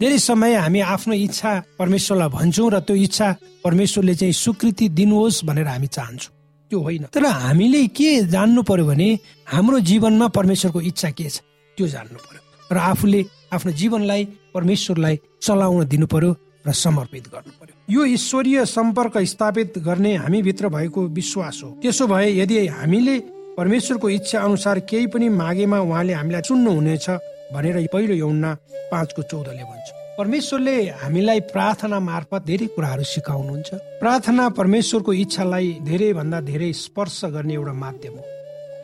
धेरै 0.00 0.18
समय 0.18 0.54
हामी 0.54 0.80
आफ्नो 0.80 1.14
इच्छा 1.14 1.50
परमेश्वरलाई 1.78 2.28
भन्छौँ 2.28 2.70
र 2.70 2.78
त्यो 2.82 2.96
इच्छा 2.96 3.28
परमेश्वरले 3.64 4.14
चाहिँ 4.14 4.32
स्वीकृति 4.32 4.88
दिनुहोस् 4.88 5.44
भनेर 5.44 5.66
हामी 5.66 5.86
चाहन्छौँ। 5.86 6.32
त्यो 6.70 6.78
होइन। 6.80 7.04
तर 7.14 7.24
हामीले 7.24 7.86
के 7.94 8.26
जान्नु 8.26 8.62
पर्यो 8.62 8.86
भने 8.86 9.08
हाम्रो 9.46 9.80
जीवनमा 9.80 10.28
परमेश्वरको 10.28 10.80
इच्छा 10.80 11.10
के 11.10 11.28
छ 11.30 11.40
त्यो 11.78 11.86
जान्नु 11.86 12.18
पर्यो। 12.18 12.40
र 12.70 12.78
आफूले 12.90 13.20
आफ्नो 13.54 13.72
जीवनलाई 13.72 14.24
परमेश्वरलाई 14.54 15.18
चलाउन 15.42 15.84
दिनु 15.86 16.06
पर्यो 16.06 16.30
र 16.66 16.72
समर्पित 16.74 17.24
गर्नु 17.30 17.52
पर्यो। 17.60 17.74
यो 17.94 18.04
ईश्वरीय 18.04 18.64
सम्पर्क 18.66 19.18
स्थापित 19.22 19.78
गर्ने 19.78 20.14
हामीभित्र 20.16 20.68
भएको 20.68 21.00
विश्वास 21.08 21.60
हो। 21.64 21.70
त्यसो 21.82 22.06
भए 22.06 22.28
यदि 22.40 22.66
हामीले 22.66 23.18
परमेश्वरको 23.54 24.08
इच्छा 24.10 24.40
अनुसार 24.40 24.78
केही 24.90 25.06
पनि 25.06 25.28
मागेमा 25.28 25.78
उहाँले 25.80 26.12
हामीलाई 26.12 26.42
चुन्नुहुनेछ 26.42 27.06
भनेर 27.54 27.86
पहिलो 27.92 28.14
यौना 28.14 28.50
पाँचको 28.90 29.22
चौधले 29.22 29.62
भन्छ। 29.62 29.88
परमेश्वरले 30.18 30.76
हामीलाई 31.02 31.40
प्रार्थना 31.54 31.98
मार्फत 32.00 32.42
धेरै 32.46 32.66
कुराहरू 32.74 33.04
सिकाउनुहुन्छ। 33.04 33.70
प्रार्थना 34.02 34.48
परमेश्वरको 34.58 35.12
इच्छालाई 35.12 35.68
धेरै 35.82 36.12
भन्दा 36.12 36.40
धेरै 36.40 36.72
स्पर्श 36.74 37.24
गर्ने 37.34 37.54
एउटा 37.54 37.72
माध्यम 37.74 38.14
हो। 38.14 38.24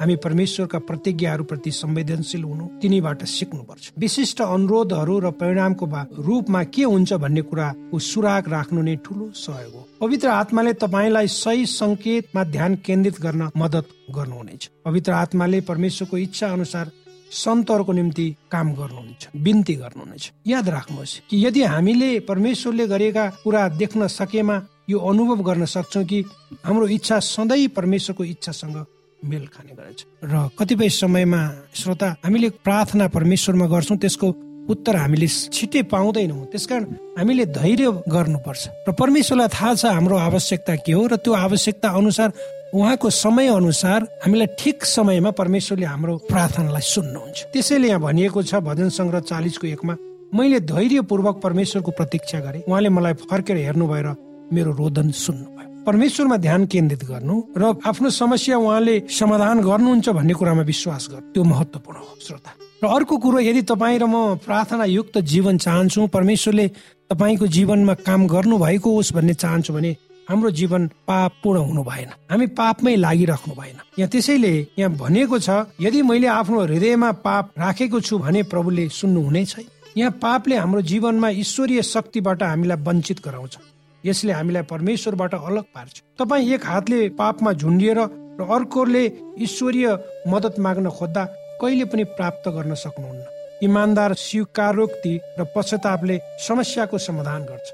हामी 0.00 0.16
परमेश्वरका 0.16 0.78
प्रतिज्ञाहरूप्रति 0.88 1.70
संवेदनशील 1.70 2.42
हुनु 2.42 2.66
तिनीबाट 2.80 3.24
सिक्नुपर्छ। 3.30 3.92
विशिष्ट 3.98 4.40
अनुरोधहरू 4.42 5.18
र 5.20 5.30
परिणामको 5.36 5.86
रूपमा 6.24 6.62
के 6.72 6.82
हुन्छ 6.82 7.12
भन्ने 7.12 7.42
कुराको 7.42 7.98
सुराग 8.00 8.48
राख्नु 8.48 8.82
नै 8.82 8.96
ठुलो 9.04 9.30
सहयोग 9.36 9.74
हो। 9.74 9.82
पवित्र 10.00 10.28
आत्माले 10.40 10.72
तपाईँलाई 10.80 11.26
सही 11.28 11.66
संकेतमा 11.68 12.44
ध्यान 12.44 12.74
केन्द्रित 12.80 13.20
गर्न 13.20 13.50
मदत 13.56 13.86
गर्नुहुनेछ। 14.16 14.70
पवित्र 14.84 15.12
आत्माले 15.12 15.60
परमेश्वरको 15.60 16.16
इच्छा 16.16 16.46
अनुसार 16.48 16.90
सन्तहरूको 17.30 17.92
निम्ति 17.92 18.26
काम 18.50 18.72
गर्नुहुन्छ 18.74 19.28
बिन्ती 19.36 19.74
गर्नुहुनेछ। 19.74 20.24
याद 20.46 20.68
राख्नुहोस् 20.68 21.18
कि 21.30 21.46
यदि 21.46 21.62
हामीले 21.64 22.08
परमेश्वरले 22.28 22.86
गरेका 22.86 23.24
कुरा 23.44 23.68
देख्न 23.78 24.06
सकेमा 24.08 24.56
यो 24.90 24.98
अनुभव 24.98 25.42
गर्न 25.42 25.64
सक्छौँ 25.64 26.04
कि 26.04 26.24
हाम्रो 26.64 26.86
इच्छा 26.88 27.18
सधैँ 27.18 27.68
परमेश्वरको 27.76 28.24
इच्छासँग 28.24 28.76
मेल 29.22 29.46
खाने 29.46 29.72
गरेछ 29.78 30.04
र 30.24 30.48
कतिपय 30.58 30.88
समयमा 30.90 31.40
श्रोता 31.74 32.08
हामीले 32.24 32.48
प्रार्थना 32.66 33.08
परमेश्वरमा 33.08 33.66
गर्छौँ 33.66 33.98
त्यसको 33.98 34.28
उत्तर 34.70 34.96
हामीले 34.96 35.26
छिट्टै 35.26 35.82
पाउँदैनौँ। 35.90 36.44
त्यसकारण 36.52 36.84
हामीले 37.18 37.44
धैर्य 37.46 37.90
गर्नुपर्छ। 38.06 38.62
र 38.88 38.92
परमेश्वरलाई 38.92 39.48
थाहा 39.48 39.74
छ 39.74 39.84
हाम्रो 39.86 40.16
आवश्यकता 40.18 40.74
के 40.86 40.92
हो 40.92 41.06
र 41.06 41.16
त्यो 41.16 41.32
आवश्यकता 41.34 41.88
अनुसार 41.90 42.28
उहाँको 42.74 43.10
समय 43.10 43.48
अनुसार 43.50 44.02
हामीलाई 44.22 44.46
ठिक 44.58 44.84
समयमा 44.84 45.30
परमेश्वरले 45.34 45.86
हाम्रो 45.86 46.16
प्रार्थनालाई 46.30 46.84
सुन्नुहुन्छ। 46.86 47.38
त्यसैले 47.52 47.88
यहाँ 47.88 48.00
भनिएको 48.00 48.42
छ 48.46 48.62
भजन 48.62 48.88
सङ्ग्रह 48.94 49.20
चालिसको 49.26 49.66
एकमा 49.66 49.94
मैले 50.30 50.60
धैर्यपूर्वक 50.70 51.40
परमेश्वरको 51.42 51.90
प्रतीक्षा 51.90 52.38
गरेँ। 52.40 52.62
उहाँले 52.70 52.88
मलाई 52.94 53.14
फर्केर 53.26 53.56
हेर्नु 53.66 53.86
भएर 53.90 54.06
मेरो 54.54 54.70
रोदन 54.78 55.10
सुन्नुभयो। 55.10 55.82
परमेश्वरमा 55.82 56.36
ध्यान 56.36 56.66
केन्द्रित 56.70 57.02
गर्नु 57.10 57.36
र 57.58 57.62
आफ्नो 57.90 58.10
समस्या 58.14 58.56
उहाँले 58.62 58.94
समाधान 59.18 59.60
गर्नुहुन्छ 59.66 60.08
भन्ने 60.14 60.34
कुरामा 60.38 60.62
विश्वास 60.62 61.08
गर्नु 61.10 61.32
त्यो 61.34 61.42
महत्वपूर्ण 61.42 61.98
हो 61.98 62.14
श्रोता। 62.22 62.50
र 62.82 62.86
अर्को 62.86 63.16
कुरो 63.18 63.38
यदि 63.50 63.62
तपाईँ 63.66 63.98
र 63.98 64.06
म 64.06 64.38
प्रार्थना 64.46 64.84
युक्त 64.94 65.18
जीवन 65.18 65.58
चाहन्छौ 65.58 66.06
परमेश्वरले 66.06 66.66
तपाईँको 67.10 67.46
जीवनमा 67.50 67.94
काम 68.06 68.26
गर्नु 68.30 68.58
भएको 68.62 68.88
होस् 68.94 69.14
भन्ने 69.18 69.34
चाहन्छु 69.34 69.74
भने 69.74 69.90
हाम्रो 70.30 70.50
जीवन 70.50 70.86
पाप 71.08 71.32
पूर्ण 71.42 71.60
हुनु 71.60 71.82
भएन। 71.82 72.10
हामी 72.30 72.46
पापमै 72.54 72.94
लागिराख्नु 72.96 73.54
भएन। 73.54 73.78
यहाँ 73.98 74.08
त्यसैले 74.10 74.52
यहाँ 74.78 74.92
भनिएको 74.94 75.38
छ 75.38 75.50
यदि 75.82 76.02
मैले 76.06 76.26
आफ्नो 76.30 76.60
हृदयमा 76.70 77.10
पाप 77.26 77.50
राखेको 77.58 78.00
छु 78.00 78.18
भने 78.18 78.42
प्रभुले 78.46 78.88
सुन्नु 78.94 79.20
हुने 79.26 79.44
छैन। 79.44 79.66
यहाँ 79.98 80.10
पापले 80.22 80.56
हाम्रो 80.56 80.82
जीवनमा 80.86 81.28
ईश्वरीय 81.34 81.82
शक्तिबाट 81.82 82.42
हामीलाई 82.42 82.78
वञ्चित 82.78 83.18
गराउँछ। 83.26 83.58
यसले 84.04 84.32
हामीलाई 84.32 84.62
परमेश्वरबाट 84.70 85.34
अलग 85.34 85.64
पार्छ। 85.74 86.02
तपाईँ 86.18 86.52
एक 86.54 86.66
हातले 86.66 87.08
पापमा 87.18 87.52
झुन्डिएर 87.52 87.98
र 87.98 88.46
अर्कोले 88.46 89.04
ईश्वरीय 89.42 89.88
मद्दत 90.30 90.58
माग्न 90.62 90.90
खोज्दा 90.94 91.24
कहिले 91.60 91.84
पनि 91.90 92.04
प्राप्त 92.14 92.48
गर्न 92.48 92.74
सक्नुहुन्न। 92.78 93.66
इमान्दार 93.66 94.14
स्वीकारोक्ति 94.14 95.18
र 95.38 95.44
पश्चातापले 95.56 96.20
समस्याको 96.46 96.98
समाधान 96.98 97.42
गर्छ। 97.50 97.68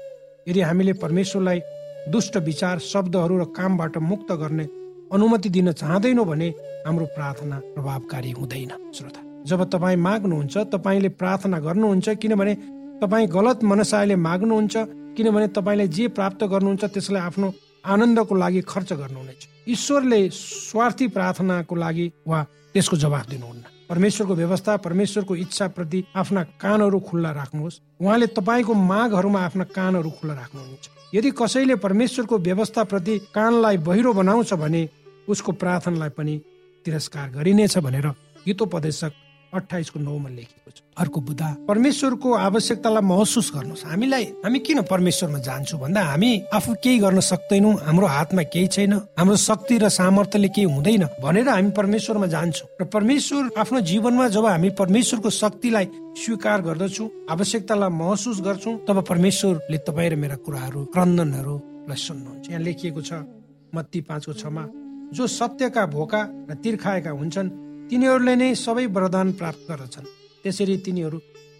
यदि 0.49 0.61
हामीले 0.61 0.93
परमेश्वरलाई 0.97 1.59
दुष्ट 2.11 2.37
विचार 2.37 2.79
शब्दहरू 2.81 3.37
र 3.37 3.43
कामबाट 3.51 3.97
मुक्त 4.01 4.31
गर्ने 4.33 4.63
अनुमति 5.13 5.49
दिन 5.49 5.71
चाहँदैनौँ 5.71 6.25
भने 6.25 6.47
हाम्रो 6.87 7.05
प्रार्थना 7.15 7.59
प्रभावकारी 7.75 8.31
हुँदैन। 8.31 8.71
श्रोता 8.95 9.21
जब 9.45 9.63
तपाईँ 9.69 9.97
माग्नुहुन्छ 9.97 10.57
तपाईँले 10.73 11.09
प्रार्थना 11.19 11.59
गर्नुहुन्छ 11.59 12.09
किनभने 12.21 12.53
तपाईँ 13.01 13.27
गलत 13.27 13.63
मनसायले 13.63 14.15
माग्नुहुन्छ 14.17 14.75
किनभने 15.17 15.47
तपाईँले 15.47 15.87
जे 15.87 16.07
प्राप्त 16.09 16.43
गर्नुहुन्छ 16.43 16.83
त्यसलाई 16.85 17.21
आफ्नो 17.21 17.53
आनन्दको 17.85 18.35
लागि 18.35 18.61
खर्च 18.61 18.93
गर्नुहुनेछ। 18.93 19.47
ईश्वरले 19.67 20.19
स्वार्थी 20.29 21.07
प्रार्थनाको 21.07 21.75
लागि 21.75 22.11
वा 22.27 22.43
त्यसको 22.73 22.97
जवाफ 22.97 23.29
दिनुहुन्न। 23.29 23.63
परमेश्वरको 23.89 24.35
व्यवस्था 24.35 24.77
परमेश्वरको 24.77 25.35
इच्छा 25.35 25.67
प्रति 25.67 26.03
आफ्ना 26.15 26.43
कानहरू 26.61 26.99
खुल्ला 26.99 27.31
राख्नुहोस्। 27.31 27.79
उहाँले 28.01 28.27
तपाईँको 28.27 28.73
मागहरूमा 28.73 29.39
आफ्ना 29.39 29.63
कानहरू 29.75 30.09
खुल्ला 30.09 30.35
राख्नुहुन्छ। 30.35 30.96
यदि 31.13 31.31
कसैले 31.31 31.75
परमेश्वरको 31.75 32.37
व्यवस्था 32.39 32.83
प्रति 32.83 33.17
कानलाई 33.35 33.77
बहिरो 33.87 34.13
बनाउँछ 34.13 34.53
भने 34.53 34.87
उसको 35.27 35.51
प्रार्थनालाई 35.51 36.09
पनि 36.09 36.41
तिरस्कार 36.85 37.29
गरिनेछ 37.29 37.77
भनेर 37.77 38.07
हितोपदेशक 38.47 39.13
अठाइसको 39.53 39.99
नौमा 39.99 40.29
लेखेको 40.29 40.71
छ। 40.71 40.81
अर्को 40.97 41.19
बुधा 41.21 41.47
परमेश्वरको 41.67 42.33
आवश्यकतालाई 42.33 43.03
महसुस 43.03 43.51
गर्नुहोस्। 43.55 43.83
हामीलाई 43.85 44.23
हामी 44.43 44.59
किन 44.59 44.81
परमेश्वरमा 44.83 45.39
जान्छौँ 45.39 45.79
भन्दा 45.79 46.01
हामी 46.03 46.31
आफू 46.53 46.73
केही 46.83 46.97
गर्न 46.99 47.19
सक्दैनौँ 47.19 47.73
हाम्रो 47.87 48.07
हातमा 48.07 48.43
केही 48.53 48.67
छैन 48.67 48.93
हाम्रो 49.17 49.35
शक्ति 49.35 49.77
र 49.77 49.89
सामर्थ्यले 49.89 50.49
केही 50.49 50.67
हुँदैन 50.67 51.03
भनेर 51.23 51.49
हामी 51.49 51.71
परमेश्वरमा 51.71 52.27
जान्छौँ। 52.27 52.67
र 52.81 52.85
परमेश्वर 52.85 53.43
आफ्नो 53.57 53.79
जीवनमा 53.81 54.27
जब 54.35 54.45
हामी 54.45 54.69
परमेश्वरको 54.75 55.29
शक्तिलाई 55.29 55.85
स्वीकार 56.17 56.61
गर्दछौँ 56.61 57.09
आवश्यकतालाई 57.29 57.89
महसुस 57.89 58.41
गर्छौँ 58.41 58.75
तब 58.87 59.01
परमेश्वरले 59.05 59.77
तपाईँ 59.87 60.09
र 60.09 60.15
मेरा 60.15 60.35
कुराहरू 60.43 60.85
क्रन्दनहरूलाई 60.93 61.97
सुन्नुहुन्छ। 61.97 62.49
यहाँ 62.49 62.61
लेखिएको 62.61 63.01
छ 63.01 63.13
मत्ती 63.75 64.01
पाँचको 64.01 64.33
छमा 64.33 64.63
जो 65.13 65.27
सत्यका 65.29 65.85
भोका 65.87 66.21
र 66.49 66.53
तिर्खाएका 66.63 67.11
हुन्छन् 67.11 67.49
तिनीहरूले 67.89 68.35
नै 68.35 68.49
सबै 68.65 68.85
वरदान 68.95 69.27
प्राप्त 69.39 69.61
गर्दछन्। 69.69 70.07
त्यसरी 70.43 70.75
तिनीहरू 70.85 71.17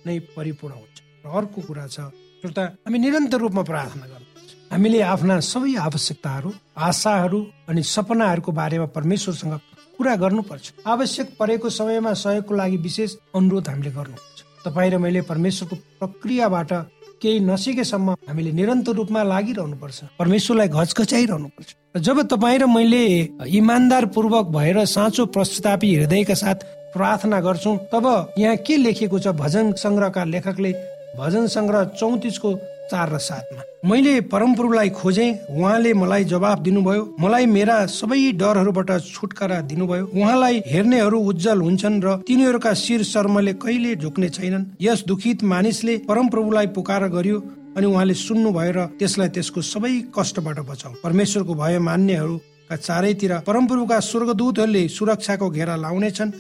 नै 0.08 0.16
परिपूर्ण 0.36 0.74
हुन्छ 0.76 0.98
र 1.24 1.26
अर्को 1.40 1.60
कुरा 1.68 1.86
छ 1.88 1.98
श्रोता 2.40 2.64
हामी 2.84 2.98
निरन्तर 3.00 3.40
रूपमा 3.44 3.64
प्रार्थना 3.72 4.06
गर्नुपर्छ 4.12 4.50
हामीले 4.72 5.00
आफ्ना 5.14 5.36
सबै 5.52 5.72
आवश्यकताहरू 5.88 6.50
आशाहरू 6.88 7.40
अनि 7.70 7.82
सपनाहरूको 7.96 8.52
बारेमा 8.60 8.88
परमेश्वरसँग 8.98 9.54
कुरा 9.98 10.14
गर्नुपर्छ। 10.24 10.66
आवश्यक 10.94 11.28
परेको 11.40 11.68
समयमा 11.80 12.12
सहयोगको 12.24 12.54
लागि 12.60 12.78
विशेष 12.88 13.12
अनुरोध 13.38 13.68
हामीले 13.72 13.92
गर्नुपर्छ। 13.98 14.38
तपाईँ 14.66 14.92
र 14.92 14.98
मैले 15.04 15.22
परमेश्वरको 15.32 15.76
प्रक्रियाबाट 16.00 16.72
केही 17.22 17.40
नसिकेसम्म 17.40 18.10
हामीले 18.28 18.52
निरन्तर 18.52 18.94
रूपमा 18.94 19.22
लागिरहनुपर्छ। 19.24 20.00
परमेश्वरलाई 20.20 20.68
घचघचाइरहनु 20.68 21.48
पर्छ 21.58 21.70
जब 22.06 22.22
तपाईँ 22.32 22.60
र 22.60 22.66
मैले 22.68 23.04
इमान्दार 23.50 24.06
पूर्वक 24.14 24.46
भएर 24.54 24.86
साँचो 24.86 25.26
पश्चातापी 25.36 25.96
हृदयका 25.96 26.34
साथ 26.34 26.58
प्रार्थना 26.94 27.40
गर्छौँ 27.42 27.78
तब 27.94 28.06
यहाँ 28.38 28.56
के 28.66 28.78
लेखिएको 28.78 29.20
छ 29.20 29.28
भजन 29.34 29.74
सङ्ग्रहका 29.84 30.24
लेखकले? 30.24 30.72
भजन 31.18 31.48
सङ्ग्रह 31.48 31.84
चौतिसको 32.00 32.50
चार 32.92 33.10
र 33.10 33.18
सातमा। 33.20 33.62
मैले 33.86 34.14
परमप्रभुलाई 34.32 34.90
खोजे 34.90 35.28
उहाँले 35.50 35.94
मलाई 35.94 36.24
जवाब 36.24 36.64
दिनुभयो। 36.64 37.04
मलाई 37.20 37.46
मेरा 37.48 37.76
सबै 37.88 38.32
डरहरूबाट 38.34 38.90
छुटकारा 39.06 39.60
दिनुभयो। 39.62 40.06
उहाँलाई 40.08 40.62
हेर्नेहरू 40.68 41.20
उज्जवल 41.20 41.62
हुन्छन् 41.62 42.02
र 42.04 42.08
तिनीहरूका 42.28 42.74
शिर 42.74 43.04
शर्मले 43.04 43.54
कहिले 43.56 43.96
झुक्ने 43.96 44.30
छैनन्। 44.30 44.66
यस 44.82 45.04
दुखित 45.08 45.44
मानिसले 45.44 45.98
परमप्रभुलाई 46.10 46.68
पुकार 46.76 47.08
गर्यो 47.10 47.38
अनि 47.78 47.86
उहाँले 47.86 48.14
सुन्नु 48.18 48.52
भयो 48.52 48.72
र 48.72 48.80
त्यसलाई 49.00 49.30
त्यसको 49.30 49.62
सबै 49.62 49.94
कष्टबाट 50.10 50.60
बचाउ। 50.66 50.94
परमेश्वरको 51.04 51.54
भय 51.54 51.80
मान्नेहरूका 51.80 52.76
चारैतिर 52.78 53.34
परमप्रभुका 53.48 54.00
स्वर्गदूतहरूले 54.02 54.88
सुरक्षाको 54.90 55.50
घेरा 55.50 55.76
लाउनेछन् 55.76 56.32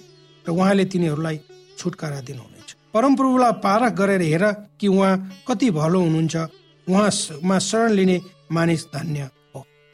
र 0.45 0.49
उहाँले 0.49 0.85
तिनीहरूलाई 0.85 1.37
छुटकारा 1.77 2.19
दिनुहुनेछ। 2.27 2.56
परमप्रभुलाई 2.97 3.51
पारख 3.61 3.93
गरेर 3.93 4.21
हेर 4.23 4.43
कि 4.81 4.87
उहाँ 4.89 5.13
कति 5.47 5.69
भलो 5.71 5.99
हुनुहुन्छ। 6.01 6.35
उहाँमा 6.87 7.57
शरण 7.61 7.91
लिने 7.93 8.17
मानिस 8.49 8.85
धन्य 8.89 9.29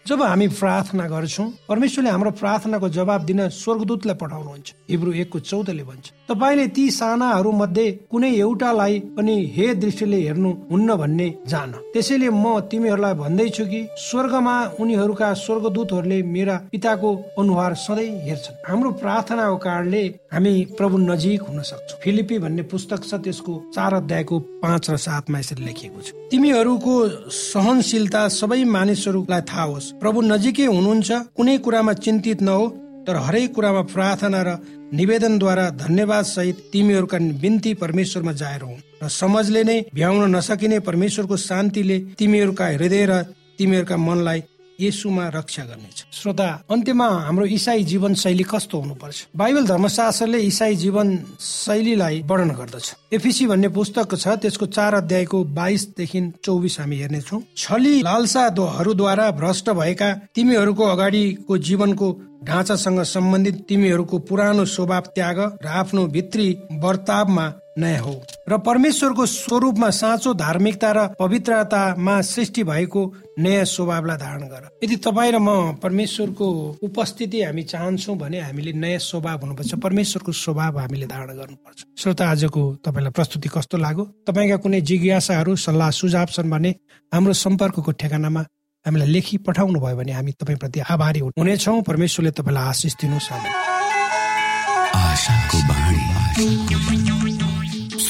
जब 0.05 0.21
हामी 0.21 0.47
प्रार्थना 0.55 1.07
गर्छौँ 1.07 1.47
परमेश्वरले 1.67 2.09
हाम्रो 2.09 2.31
प्रार्थनाको 2.31 2.87
जवाब 2.89 3.21
दिन 3.23 3.47
स्वर्गदूतलाई 3.49 4.15
पठाउनुहुन्छ। 4.15 4.67
हिब्रू 4.89 5.11
एकको 5.13 5.39
चौधले 5.41 5.83
भन्छ 5.83 6.22
तपाईँले 6.29 6.65
ती 6.67 6.89
सानाहरू 6.89 7.51
मध्ये 7.51 7.91
कुनै 8.11 8.29
एउटालाई 8.33 8.99
पनि 9.15 9.35
हे 9.55 9.73
दृष्टिले 9.75 10.17
हेर्नु 10.17 10.51
हुन्न 10.71 10.95
भन्ने 10.95 11.27
जान। 11.47 11.71
त्यसैले 11.93 12.29
म 12.29 12.59
तिमीहरूलाई 12.71 13.13
भन्दैछु 13.13 13.65
कि 13.65 13.81
स्वर्गमा 13.99 14.55
उनीहरूका 14.79 15.33
स्वर्गदूतहरूले 15.35 16.21
मेरा 16.23 16.55
पिताको 16.71 17.09
अनुहार 17.39 17.73
सधैँ 17.75 18.07
हेर्छन्। 18.25 18.55
हाम्रो 18.67 18.91
प्रार्थनाको 19.03 19.57
कारणले 19.57 20.03
हामी 20.33 20.53
प्रभु 20.77 20.97
नजिक 20.97 21.41
हुन 21.41 21.61
सक्छौँ। 21.61 21.99
फिलिपी 22.03 22.39
भन्ने 22.39 22.63
पुस्तक 22.71 23.03
छ 23.03 23.13
त्यसको 23.19 23.53
चार 23.75 23.93
अध्यायको 23.93 24.39
पाँच 24.63 24.89
र 24.89 24.97
सातमा 24.97 25.39
यसरी 25.39 25.65
लेखिएको 25.65 26.01
छ। 26.01 26.07
तिमीहरूको 26.31 26.93
सहनशीलता 27.29 28.27
सबै 28.29 28.63
मानिसहरूलाई 28.63 29.41
थाहा 29.43 29.63
होस्। 29.63 29.91
प्रभु 30.01 30.21
नजिकै 30.21 30.65
हुनुहुन्छ 30.65 31.11
कुनै 31.35 31.57
कुरामा 31.57 31.93
चिन्तित 31.93 32.41
नहो। 32.41 32.65
तर 33.07 33.15
हरेक 33.15 33.53
कुरामा 33.53 33.81
प्रार्थना 33.93 34.41
र 34.41 34.49
निवेदनद्वारा 34.93 35.69
धन्यवाद 35.69 36.25
सहित 36.25 36.57
तिमीहरूका 36.73 37.17
बिन्ती 37.41 37.73
परमेश्वरमा 37.73 38.31
जाएर 38.31 38.61
हुन्। 38.61 38.83
र 39.03 39.07
समझले 39.11 39.63
नै 39.63 39.77
भ्याउन 39.93 40.35
नसकिने 40.35 40.79
परमेश्वरको 40.79 41.37
शान्तिले 41.37 41.99
तिमीहरूका 42.19 42.65
हृदय 42.67 43.05
र 43.05 43.13
तिमीहरूका 43.57 43.97
मनलाई 43.97 44.39
यसुमा 44.79 45.27
रक्षा 45.29 45.63
गर्नेछ 45.63 46.05
श्रोता 46.13 46.47
अन्त्यमा 46.71 47.07
हाम्रो 47.07 47.45
इसाई 47.45 47.83
जीवन 47.83 48.13
शैली 48.13 48.43
कस्तो 48.43 48.79
हुनुपर्छ? 48.79 49.27
बाइबल 49.35 49.67
धर्मशास्त्रले 49.67 50.39
इसाई 50.41 50.75
जीवन 50.75 51.17
शैलीलाई 51.39 52.21
वर्णन 52.25 52.51
गर्दछ। 52.55 52.93
एफिसी 53.13 53.47
भन्ने 53.47 53.67
पुस्तक 53.69 54.15
छ 54.15 54.27
त्यसको 54.41 54.65
चार 54.65 54.93
अध्यायको 54.93 55.43
बाइसदेखि 55.53 56.21
चौबिस 56.43 56.79
हामी 56.79 56.97
हेर्नेछौँ। 56.97 57.41
छली 57.57 58.01
लालसाहरूद्वारा 58.01 59.31
भ्रष्ट 59.31 59.69
भएका 59.69 60.13
तिमीहरूको 60.35 60.83
अगाडिको 60.83 61.57
जीवनको 61.57 62.11
ढाँचासँग 62.43 63.01
सम्बन्धित 63.07 63.65
तिमीहरूको 63.69 64.17
पुरानो 64.19 64.65
स्वभाव 64.65 65.03
त्याग 65.15 65.39
र 65.63 65.67
आफ्नो 65.81 66.05
भित्री 66.07 66.47
वर्तावमा 66.81 67.51
नयाँ 67.77 67.99
हो। 67.99 68.13
र 68.49 68.57
परमेश्वरको 68.57 69.25
स्वरूपमा 69.25 69.89
साँचो 69.89 70.33
धार्मिकता 70.33 70.91
र 70.91 71.07
पवित्रतामा 71.19 72.21
सृष्टि 72.21 72.63
भएको 72.63 73.01
नयाँ 73.39 73.65
स्वभावलाई 73.65 74.17
धारण 74.17 74.43
गर। 74.47 74.69
यदि 74.83 74.95
तपाईँ 74.95 75.31
र 75.31 75.37
म 75.39 75.73
परमेश्वरको 75.81 76.47
उपस्थिति 76.83 77.41
हामी 77.43 77.63
चाहन्छौँ 77.63 78.17
भने 78.17 78.39
हामीले 78.39 78.73
नयाँ 78.73 78.99
स्वभाव 78.99 79.39
हुनुपर्छ 79.41 79.73
परमेश्वरको 79.75 80.31
स्वभाव 80.31 80.79
हामीले 80.79 81.07
धारण 81.07 81.29
गर्नुपर्छ। 81.33 81.79
श्रोता 81.97 82.29
आजको 82.29 82.61
तपाईँलाई 82.85 83.11
प्रस्तुति 83.11 83.49
कस्तो 83.49 83.77
लाग्यो? 83.77 84.03
तपाईँका 84.27 84.57
कुनै 84.57 84.81
जिज्ञासाहरू 84.81 85.55
सल्लाह 85.55 85.89
सुझाव 85.89 86.25
छन् 86.29 86.49
भने 86.49 86.75
हाम्रो 87.13 87.33
सम्पर्कको 87.33 87.91
ठेगानामा 87.91 88.41
हामीलाई 88.85 89.07
लेखी 89.07 89.37
पठाउनु 89.47 89.79
भयो 89.79 89.95
भने 89.97 90.11
हामी 90.11 90.31
तपाईँप्रति 90.31 90.79
आभारी 90.93 91.19
हुनेछौँ। 91.39 91.81
परमेश्वरले 91.81 92.31
तपाईँलाई 92.31 92.63
आशिष 92.69 92.93
दिनुहोस्। 93.01 93.29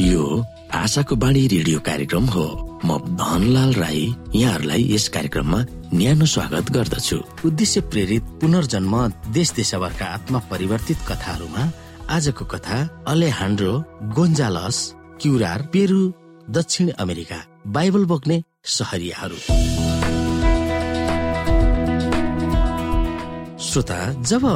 यो 0.00 0.44
आशाको 0.74 1.16
बाणी 1.16 1.46
रेडियो 1.48 1.78
कार्यक्रम 1.82 2.24
हो। 2.30 2.44
म 2.84 2.98
धनलाल 3.18 3.72
राई 3.74 4.02
यहाँहरूलाई 4.34 4.82
यस 4.90 5.08
कार्यक्रममा 5.08 5.58
न्यानो 5.94 6.26
स्वागत 6.26 6.70
गर्दछु। 6.70 7.16
उद्देश्य 7.46 7.80
प्रेरित 7.90 8.22
पुनर्जन्म 8.40 8.94
देश 9.34 9.52
देशभरका 9.56 10.06
आत्मा 10.06 10.38
परिवर्तित 10.50 10.98
कथाहरूमा 11.08 11.62
आजको 12.14 12.44
कथा 12.44 12.78
अलेहान्ड्रो 13.08 13.72
गोन्जालस 14.14 14.78
क्युरार 15.22 15.62
पेरु 15.72 16.00
दक्षिण 16.56 16.90
अमेरिका 16.96 17.38
बाइबल 17.74 18.04
बोक्ने 18.06 18.42
सहरियाहरू। 18.78 19.38
श्रोता 23.60 24.00
जब 24.22 24.46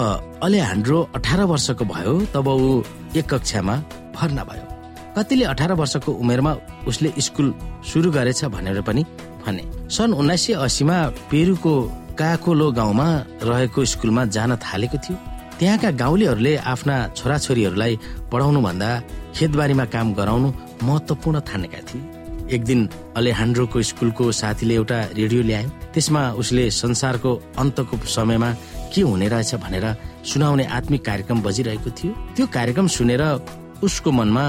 अलेहान्ड्रो 0.43 1.03
अठार 1.17 1.43
वर्षको 1.51 1.85
भयो 1.85 2.15
तब 2.35 2.49
ऊ 2.49 2.83
एक 3.19 3.27
कक्षामा 3.35 3.77
भर्ना 4.17 4.45
भयो। 4.45 4.72
कतिले 5.17 5.45
अठार 5.45 5.73
वर्षको 5.73 6.13
उमेरमा 6.13 6.53
उसले 6.89 7.13
स्कुल 7.19 7.55
सुरु 7.85 8.11
गरेछ 8.13 8.45
भनेर 8.45 8.81
पनि 8.83 9.03
भने। 9.47 9.63
सन् 9.89 10.15
उन्नाइस 10.15 10.47
सय 10.47 10.53
अस्सीमा 10.67 10.97
पेरुको 11.31 11.75
काकोलो 12.19 12.71
गाउँमा 12.73 13.09
रहेको 13.43 13.85
स्कुलमा 13.85 14.25
जान 14.35 14.57
थालेको 14.57 14.99
थियो। 15.05 15.17
त्यहाँका 15.59 15.91
गाउँलेहरूले 16.03 16.57
आफ्ना 16.73 16.97
छोराछोरीहरूलाई 17.17 17.99
पढाउनु 18.33 18.61
भन्दा 18.61 18.89
खेतबारीमा 19.37 19.85
काम 19.95 20.15
गराउनु 20.15 20.49
महत्वपूर्ण 20.83 21.41
ठानेका 21.41 21.81
थिए। 21.89 22.03
एक 22.55 22.65
दिन 22.65 22.89
अलेहान्ड्रोको 23.17 23.83
स्कुलको 23.83 24.25
साथीले 24.33 24.75
एउटा 24.75 24.99
रेडियो 25.15 25.43
ल्यायो। 25.43 25.69
त्यसमा 25.95 26.23
उसले 26.41 26.65
संसारको 26.73 27.31
अन्तको 27.59 27.97
समयमा 28.07 28.51
के 28.93 29.01
हुने 29.01 29.29
रहेछ 29.29 29.55
भनेर 29.55 29.87
सुनाउने 30.25 30.65
आत्मिक 30.69 31.05
कार्यक्रम 31.05 31.39
बजिरहेको 31.43 31.91
थियो। 31.91 32.13
त्यो 32.37 32.47
कार्यक्रम 32.47 32.87
सुनेर 32.89 33.23
उसको 33.83 34.11
मनमा 34.11 34.45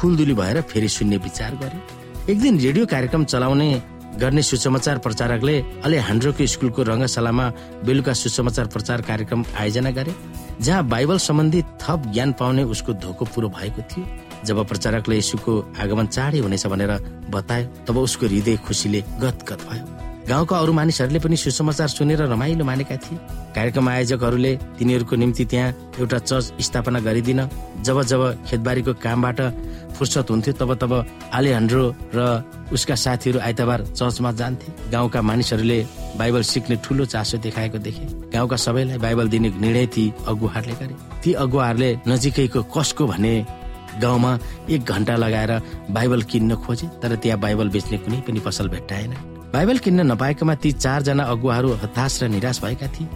खुलदुली 0.00 0.34
भएर 0.34 0.60
फेरि 0.62 0.88
सुन्ने 0.88 1.16
विचार 1.18 1.54
गरे। 1.62 2.32
एक 2.32 2.40
दिन 2.40 2.58
रेडियो 2.60 2.86
कार्यक्रम 2.86 3.24
चलाउने 3.24 3.70
गर्ने 4.18 4.42
सुसमाचार 4.42 4.98
प्रचारकले 4.98 5.56
अले 5.84 5.98
हान्ड्रोको 6.08 6.46
स्कुलको 6.46 6.82
रङ्गशालामा 6.82 7.46
बेलुका 7.84 8.12
सुसमाचार 8.12 8.66
प्रचार 8.66 9.02
कार्यक्रम 9.02 9.44
आयोजना 9.60 9.90
गरे 9.90 10.14
जहाँ 10.60 10.86
बाइबल 10.88 11.18
सम्बन्धी 11.18 11.62
थप 11.82 12.10
ज्ञान 12.12 12.32
पाउने 12.40 12.62
उसको 12.72 12.92
धोको 12.96 13.24
पुरो 13.34 13.48
भएको 13.50 13.82
थियो। 13.92 14.06
जब 14.44 14.64
प्रचारकले 14.68 15.16
यीशुको 15.16 15.52
आगमन 15.84 16.06
चाँडै 16.08 16.38
हुनेछ 16.38 16.66
भनेर 16.66 16.92
बतायो 17.30 17.66
तब 17.86 17.96
उसको 17.98 18.26
हृदय 18.26 18.56
खुसीले 18.66 19.00
गदगद 19.20 19.68
भयो। 19.68 19.99
गाउँका 20.30 20.56
अरू 20.56 20.72
मानिसहरूले 20.72 21.18
पनि 21.18 21.36
सुसमाचार 21.36 21.88
सुनेर 21.90 22.22
रमाइलो 22.30 22.64
मानेका 22.64 22.96
थिए। 23.02 23.18
कार्यक्रम 23.50 23.88
आयोजकहरूले 23.88 24.52
तिनीहरूको 24.78 25.16
निम्ति 25.16 25.44
त्यहाँ 25.50 25.98
एउटा 25.98 26.18
चर्च 26.22 26.62
स्थापना 26.62 27.00
गरिदिन 27.02 27.40
जब 27.82 28.02
जब 28.06 28.22
खेतबारीको 28.46 28.92
कामबाट 29.02 29.40
फुर्सद 29.98 30.30
हुन्थ्यो 30.30 30.54
तब 30.54 30.70
तब 30.78 30.92
आलेहान्ड्रो 31.34 31.84
र 32.14 32.18
उसका 32.70 32.94
साथीहरू 32.94 33.38
आइतबार 33.42 33.80
चर्चमा 33.90 34.30
जान्थे। 34.32 34.90
गाउँका 34.92 35.22
मानिसहरूले 35.22 35.78
बाइबल 36.18 36.42
सिक्ने 36.46 36.76
ठुलो 36.78 37.04
चासो 37.10 37.38
देखाएको 37.42 37.78
देखे। 37.82 38.30
गाउँका 38.30 38.56
सबैलाई 38.56 38.98
बाइबल 39.02 39.28
दिने 39.34 39.50
निर्णय 39.58 39.86
ती 39.86 40.04
अगुवाहरूले 40.30 40.74
गरे। 40.78 40.94
ती 41.22 41.32
अगुवाहरूले 41.42 41.90
नजिकैको 42.06 42.62
कसको 42.70 43.06
भने 43.06 43.34
गाउँमा 43.98 44.38
एक 44.70 44.84
घन्टा 44.84 45.16
लगाएर 45.16 45.52
बाइबल 45.90 46.22
किन्न 46.30 46.54
खोजे 46.62 46.86
तर 47.02 47.16
त्यहाँ 47.18 47.40
बाइबल 47.40 47.68
बेच्ने 47.74 47.98
कुनै 47.98 48.20
पनि 48.22 48.40
पसल 48.46 48.68
भेट्टाएन। 48.68 49.14
बाइबल 49.52 49.78
किन्न 49.78 50.00
नपाएकोमा 50.06 50.54
ती 50.62 50.70
चारजना 50.72 51.24
अगुवाहरू 51.24 51.72
हताश 51.82 52.22
र 52.22 52.28
निराश 52.28 52.60
भएका 52.62 52.86
थिए। 52.86 53.06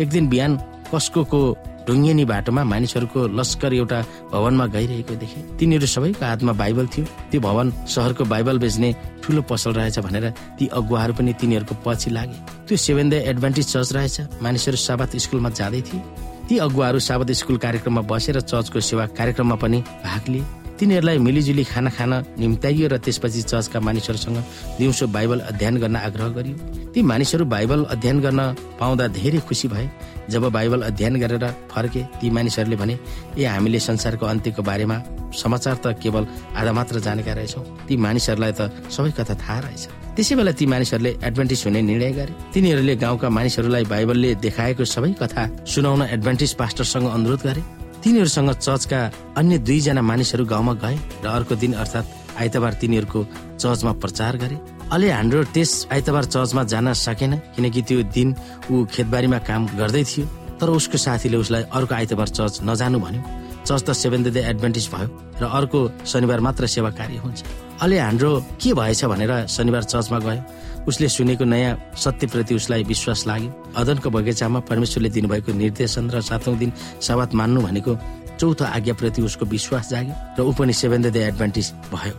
एक 0.00 0.08
दिन 0.08 0.28
बिहान 0.28 0.56
कस्को 0.88 1.40
ढुङ्गेनी 1.86 2.24
बाटोमा 2.24 2.62
मानिसहरूको 2.64 3.20
लस्कर 3.36 3.72
एउटा 3.74 4.00
भवनमा 4.32 4.66
गइरहेको 4.72 5.14
देखे। 5.14 5.40
तिनीहरू 5.58 5.86
सबैको 5.86 6.24
हातमा 6.24 6.52
बाइबल 6.52 6.86
थियो। 6.86 7.04
त्यो 7.30 7.40
भवन 7.40 7.70
सहरको 7.84 8.24
बाइबल 8.24 8.58
बेच्ने 8.58 8.94
ठुलो 9.22 9.42
पसल 9.42 9.72
रहेछ 9.72 9.98
भनेर 9.98 10.30
ती 10.58 10.66
अगुवाहरू 10.72 11.12
पनि 11.12 11.32
तिनीहरूको 11.34 11.74
पछि 11.84 12.10
लागे। 12.10 12.38
त्यो 12.68 12.76
सेभेन 12.78 13.10
द 13.10 13.14
एडभान्टेज 13.28 13.66
चर्च 13.66 13.92
रहेछ। 13.92 14.20
मानिसहरू 14.42 14.76
साबात 14.78 15.16
स्कुलमा 15.18 15.50
जाँदै 15.50 15.82
थिए। 15.82 16.00
ती 16.48 16.58
अगुवाहरू 16.58 16.98
साबात 17.00 17.30
स्कुल 17.36 17.56
कार्यक्रममा 17.58 18.02
बसेर 18.08 18.40
चर्चको 18.40 18.80
सेवा 18.80 19.06
कार्यक्रममा 19.12 19.56
पनि 19.60 19.80
भाग 20.04 20.28
लिए। 20.28 20.44
तिनीहरूलाई 20.82 21.18
मिलिजुली 21.22 21.64
खाना 21.64 21.90
खान 21.94 22.12
निम्ताइयो 22.42 22.86
र 22.90 22.98
त्यसपछि 22.98 23.42
चर्चका 23.46 23.78
मानिसहरूसँग 23.86 24.38
दिउँसो 24.82 25.06
बाइबल 25.14 25.38
अध्ययन 25.54 25.76
गर्न 25.78 25.96
आग्रह 25.96 26.28
गरियो। 26.34 26.56
ती 26.90 27.02
मानिसहरू 27.06 27.44
बाइबल 27.46 27.84
अध्ययन 27.94 28.18
गर्न 28.20 28.40
पाउँदा 28.82 29.06
धेरै 29.14 29.38
खुसी 29.46 29.68
भए। 29.70 29.86
जब 30.26 30.42
बाइबल 30.50 30.82
अध्ययन 30.82 31.14
गरेर 31.22 31.44
फर्के 31.70 32.02
ती 32.18 32.30
मानिसहरूले 32.34 32.76
भने 32.82 32.98
ए 33.38 33.44
हामीले 33.46 33.78
संसारको 33.78 34.26
अन्त्यको 34.26 34.62
बारेमा 34.62 34.96
समाचार 35.30 35.76
त 35.78 35.94
केवल 36.02 36.26
आधा 36.50 36.72
मात्र 36.74 36.98
जानेका 36.98 37.32
रहेछौ। 37.32 37.62
ती 37.86 37.96
मानिसहरूलाई 37.96 38.52
त 38.58 38.90
सबै 38.90 39.10
कथा 39.14 39.34
थाहा 39.38 39.58
रहेछ 39.62 39.86
त्यसै 40.18 40.34
बेला 40.34 40.52
ती 40.58 40.66
मानिसहरूले 40.66 41.12
एडभान्टेज 41.22 41.62
हुने 41.66 41.80
निर्णय 41.82 42.10
गरे। 42.18 42.32
तिनीहरूले 42.50 42.94
गाउँका 42.98 43.28
मानिसहरूलाई 43.30 43.84
बाइबलले 43.86 44.34
देखाएको 44.42 44.84
सबै 44.84 45.12
कथा 45.22 45.42
सुनाउन 45.62 46.02
एडभान्टेज 46.10 46.52
पास्टरसँग 46.58 47.06
अनुरोध 47.06 47.46
गरे। 47.46 47.62
तिनीहरूसँग 48.02 48.50
चर्चका 48.58 49.00
अन्य 49.38 49.58
दुईजना 49.62 50.02
मानिसहरू 50.02 50.44
गाउँमा 50.44 50.74
गए 50.82 50.96
र 51.22 51.26
अर्को 51.28 51.54
दिन 51.54 51.72
अर्थात् 51.82 52.08
आइतबार 52.40 52.72
तिनीहरूको 52.80 53.20
चर्चमा 53.62 53.92
प्रचार 54.02 54.36
गरे। 54.42 54.56
अलि 54.90 55.08
हाम्रो 55.08 55.42
त्यस 55.54 55.86
आइतबार 55.92 56.24
चर्चमा 56.24 56.62
जान 56.72 56.92
सकेन 56.98 57.32
किनकि 57.54 57.82
त्यो 57.82 58.02
दिन 58.10 58.34
ऊ 58.70 58.84
खेतबारीमा 58.90 59.38
काम 59.46 59.62
गर्दै 59.78 60.02
थियो 60.04 60.26
तर 60.58 60.68
उसको 60.68 60.98
साथीले 60.98 61.36
उसलाई 61.36 61.62
अर्को 61.70 61.94
आइतबार 61.94 62.28
चर्च 62.28 62.54
नजानु 62.66 62.98
भन्यो। 62.98 63.22
चर्च 63.66 63.82
त 63.86 63.90
सेभेन 63.94 64.22
डे 64.26 64.40
एडभान्टेज 64.50 64.86
भयो 64.94 65.08
र 65.38 65.44
अर्को 65.46 65.80
शनिबार 66.02 66.40
मात्र 66.42 66.66
सेवा 66.66 66.90
कार्य 66.98 67.22
हुन्छ। 67.22 67.38
अलि 67.82 67.96
हाम्रो 67.98 68.30
के 68.58 68.70
भएछ 68.74 69.04
भनेर 69.04 69.46
शनिबार 69.46 69.82
चर्चमा 69.84 70.18
गयो। 70.18 70.42
उसले 70.88 71.08
सुनेको 71.08 71.44
नयाँ 71.44 71.94
सत्यप्रति 71.94 72.54
उसलाई 72.54 72.82
विश्वास 72.84 73.26
लाग्यो। 73.26 73.50
अदनको 73.76 74.10
बगैँचामा 74.10 74.60
परमेश्वरले 74.70 75.10
दिनुभएको 75.10 75.52
निर्देशन 75.52 76.10
र 76.10 76.20
सातौं 76.20 76.58
दिन 76.58 76.72
सवात 77.00 77.34
मान्नु 77.34 77.60
भनेको 77.62 77.92
चौथो 78.40 78.64
आज्ञाप्रति 78.66 79.22
उसको 79.22 79.44
विश्वास 79.46 79.90
जाग्यो 79.90 80.14
र 80.38 80.40
ऊ 80.42 80.52
पनि 80.58 80.72
एडभान्टेज 80.72 81.72
भयो। 81.94 82.14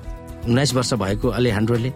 उन्नाइस 0.47 0.73
वर्ष 0.73 0.93
भएको 0.99 1.27
अलि 1.29 1.49
हान्ड्रोले 1.49 1.91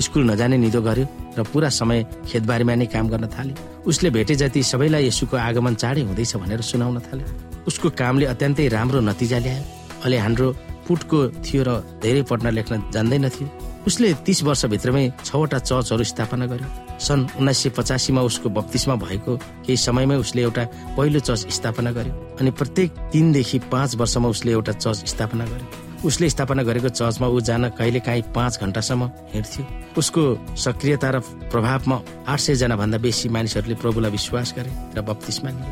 स्कुल 0.00 0.30
नजाने 0.30 0.56
निदो 0.58 0.80
गर्यो 0.82 1.06
र 1.38 1.42
पुरा 1.52 1.68
समय 1.70 2.06
खेतबारीमा 2.30 2.74
नै 2.74 2.86
काम 2.86 3.08
गर्न 3.08 3.26
थाल्यो। 3.28 3.82
उसले 3.86 4.10
भेटे 4.10 4.34
जति 4.34 4.62
सबैलाई 4.62 5.06
यसुको 5.06 5.36
आगमन 5.36 5.74
चाँडै 5.74 6.02
हुँदैछ 6.06 6.36
भनेर 6.36 6.60
सुनाउन 6.60 6.98
थाल्यो। 7.06 7.26
उसको 7.66 7.90
कामले 7.90 8.26
अत्यन्तै 8.32 8.68
राम्रो 8.68 9.00
नतिजा 9.00 9.38
ल्यायो। 9.38 9.62
अलि 10.04 10.16
हान्ड्रो 10.16 10.48
पुटको 10.86 11.18
थियो 11.46 11.62
र 11.62 11.70
धेरै 12.02 12.22
पढ्न 12.30 12.46
लेख्न 12.50 12.82
जान्दैनथ्यो 12.94 13.46
उसले 13.86 14.12
तीस 14.26 14.42
वर्षभित्रमै 14.42 15.04
छवटा 15.24 15.58
चर्चहरू 15.58 16.04
स्थापना 16.04 16.46
गर्यो। 16.46 16.68
सन् 16.98 17.26
उन्नाइस 17.38 17.62
सय 17.62 17.70
पचासीमा 17.76 18.20
उसको 18.22 18.48
बत्तीसमा 18.48 18.94
भएको 18.96 19.36
केही 19.36 19.76
समयमै 19.76 20.16
उसले 20.16 20.42
एउटा 20.42 20.64
पहिलो 20.96 21.20
चर्च 21.20 21.46
स्थापना 21.50 21.90
गर्यो 21.92 22.14
अनि 22.40 22.50
प्रत्येक 22.50 22.90
तिनदेखि 23.12 23.58
पाँच 23.72 23.96
वर्षमा 23.96 24.28
उसले 24.28 24.52
एउटा 24.52 24.72
चर्च 24.74 24.98
स्थापना 25.08 25.44
गर्यो। 25.44 26.06
उसले 26.06 26.28
स्थापना 26.28 26.62
गरेको 26.62 26.88
चर्चमा 26.88 27.26
ऊ 27.28 27.40
जान 27.40 27.68
कहिले 27.78 28.00
काहीँ 28.00 28.22
पाँच 28.34 28.60
घन्टासम्म 28.60 29.10
हिँड्थ्यो। 29.34 29.64
उसको 29.98 30.22
सक्रियता 30.56 31.10
र 31.10 31.18
प्रभावमा 31.50 32.00
आठ 32.26 32.38
सय 32.38 32.54
जना 32.62 32.76
भन्दा 32.76 32.98
बेसी 32.98 33.28
मानिसहरूले 33.28 33.74
प्रभुलाई 33.82 34.10
विश्वास 34.10 34.54
गरे 34.58 34.70
र 34.96 35.02
बत्तीसमा 35.02 35.50
लिए 35.50 35.70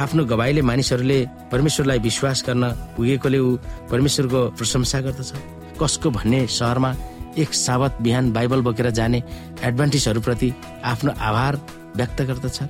आफ्नो 0.00 0.24
गवाईले 0.24 0.62
मानिसहरूले 0.62 1.18
परमेश्वरलाई 1.52 1.98
विश्वास 1.98 2.44
गर्न 2.46 2.64
पुगेकोले 2.96 3.38
ऊ 3.38 3.56
परमेश्वरको 3.90 4.40
प्रशंसा 4.56 5.00
गर्दछ। 5.00 5.32
कसको 5.80 6.10
भन्ने 6.10 6.46
सहरमा 6.46 6.90
एक 7.38 7.54
साबत 7.54 7.96
बिहान 8.02 8.32
बाइबल 8.32 8.60
बोकेर 8.62 8.90
जाने 8.90 9.22
एडभान्टेजहरूप्रति 9.64 10.52
आफ्नो 10.84 11.12
आभार 11.20 11.60
व्यक्त 11.96 12.22
गर्दछ 12.22 12.62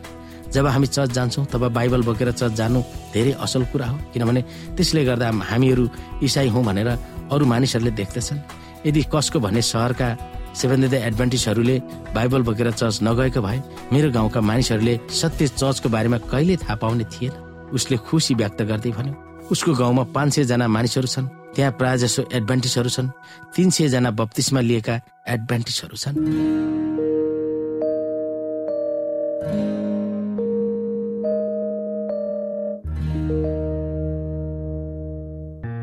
जब 0.52 0.66
हामी 0.66 0.86
चर्च 0.86 1.10
जान्छौँ 1.10 1.44
तब 1.46 1.66
बाइबल 1.72 2.02
बोकेर 2.02 2.30
चर्च 2.32 2.52
जानु 2.52 2.80
धेरै 3.14 3.32
असल 3.40 3.64
कुरा 3.72 3.86
हो 3.86 3.98
किनभने 4.12 4.42
त्यसले 4.76 5.04
गर्दा 5.04 5.30
हामीहरू 5.50 5.88
इसाई 6.22 6.48
हौँ 6.48 6.64
भनेर 6.64 6.88
अरू 6.88 7.46
मानिसहरूले 7.46 7.90
देख्दछन्। 7.90 8.38
यदि 8.86 9.02
कसको 9.14 9.40
भने 9.40 9.62
सहरका 9.62 10.08
सेभेन 10.56 10.88
डे 10.90 10.98
एडभान्टेजहरूले 11.06 11.78
बाइबल 12.14 12.42
बोकेर 12.42 12.70
चर्च 12.72 12.98
नगएको 13.02 13.40
भए 13.40 13.62
मेरो 13.92 14.10
गाउँका 14.10 14.40
मानिसहरूले 14.40 14.98
सत्य 15.10 15.48
चर्चको 15.48 15.88
बारेमा 15.88 16.18
कहिले 16.26 16.56
थाहा 16.56 16.74
पाउने 16.76 17.04
थिएन। 17.04 17.32
उसले 17.74 17.96
खुसी 17.96 18.34
व्यक्त 18.34 18.62
गर्दै 18.62 18.90
भन्यो 18.90 19.14
उसको 19.50 19.74
गाउँमा 19.74 20.02
पाँच 20.14 20.34
सय 20.34 20.44
जना 20.44 20.68
मानिसहरू 20.68 21.06
छन्। 21.06 21.28
त्यहाँ 21.54 21.72
प्राय 21.78 21.98
जसो 21.98 22.22
एडभान्टेजहरू 22.32 22.90
छन्। 22.90 23.08
तिन 23.54 23.70
सय 23.70 23.88
जना 23.88 24.10
बत्तिसमा 24.10 24.60
लिएका 24.60 24.94
एडभान्टेजहरू 25.28 25.96
छन्। 25.96 26.16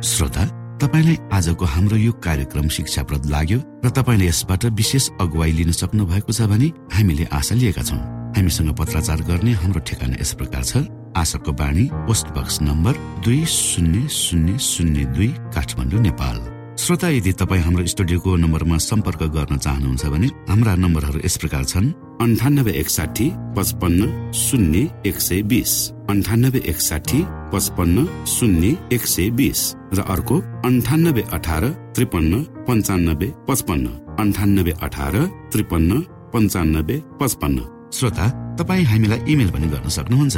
श्रोता 0.01 0.43
तपाईँलाई 0.81 1.17
आजको 1.33 1.65
हाम्रो 1.65 1.97
यो 1.97 2.11
कार्यक्रम 2.23 2.67
शिक्षाप्रद 2.69 3.25
लाग्यो 3.29 3.59
र 3.85 3.89
तपाईँले 3.89 4.25
यसबाट 4.27 4.65
विशेष 4.77 5.09
अगुवाई 5.21 5.51
लिन 5.51 5.71
सक्नु 5.71 6.05
भएको 6.05 6.31
छ 6.33 6.41
भने 6.49 6.67
हामीले 6.93 7.25
आशा 7.33 7.55
लिएका 7.55 7.83
छौँ। 7.83 7.99
हामीसँग 8.37 8.69
पत्राचार 8.77 9.21
गर्ने 9.29 9.51
हाम्रो 9.61 9.79
ठेगाना 9.81 10.15
यस 10.21 10.33
प्रकार 10.37 10.63
छ। 10.63 10.85
आशाको 11.17 11.51
बाणी 11.59 11.83
पोस्ट 12.07 12.27
बक्स 12.37 12.61
नम्बर 12.61 12.93
दुई 13.25 13.45
शून्य 13.45 14.07
शून्य 14.11 14.57
शून्य 14.61 15.03
दुई 15.15 15.27
काठमाडौँ 15.55 16.01
नेपाल। 16.01 16.37
श्रोता 16.77 17.07
यदि 17.09 17.31
तपाईँ 17.33 17.61
हाम्रो 17.61 17.85
स्टुडियोको 17.93 18.35
नम्बरमा 18.37 18.77
सम्पर्क 18.77 19.21
गर्न 19.35 19.57
चाहनुहुन्छ 19.57 20.05
भने 20.13 20.27
हाम्रा 20.49 20.73
नम्बरहरू 20.83 21.19
यस 21.25 21.37
प्रकार 21.41 21.63
छन्। 21.65 21.87
अन्ठानब्बे 22.21 22.71
एकसाठी 22.81 23.27
पचपन्न 23.57 24.31
शून्य 24.33 24.79
एक 25.09 25.19
सय 25.19 25.41
बिस। 25.49 25.71
अन्ठानब्बे 26.09 26.59
एकसाठी 26.71 27.19
पचपन्न 27.53 28.05
शून्य 28.27 28.75
एक 28.93 29.05
सय 29.13 29.29
बिस। 29.39 29.61
र 29.97 29.99
अर्को 30.13 30.35
अन्ठानब्बे 30.69 31.23
अठार 31.33 31.63
त्रिपन्न 31.95 32.43
पन्चानब्बे 32.67 33.29
पचपन्न। 33.47 33.87
अन्ठानब्बे 34.21 34.73
अठार 34.85 35.15
त्रिपन्न 35.51 35.99
पन्चानब्बे 36.33 37.01
पचपन्न। 37.21 37.57
श्रोता 37.93 38.25
तपाईँ 38.59 38.85
हामीलाई 38.85 39.19
इमेल 39.33 39.49
पनि 39.51 39.67
गर्न 39.73 39.89
सक्नुहुन्छ। 39.97 40.37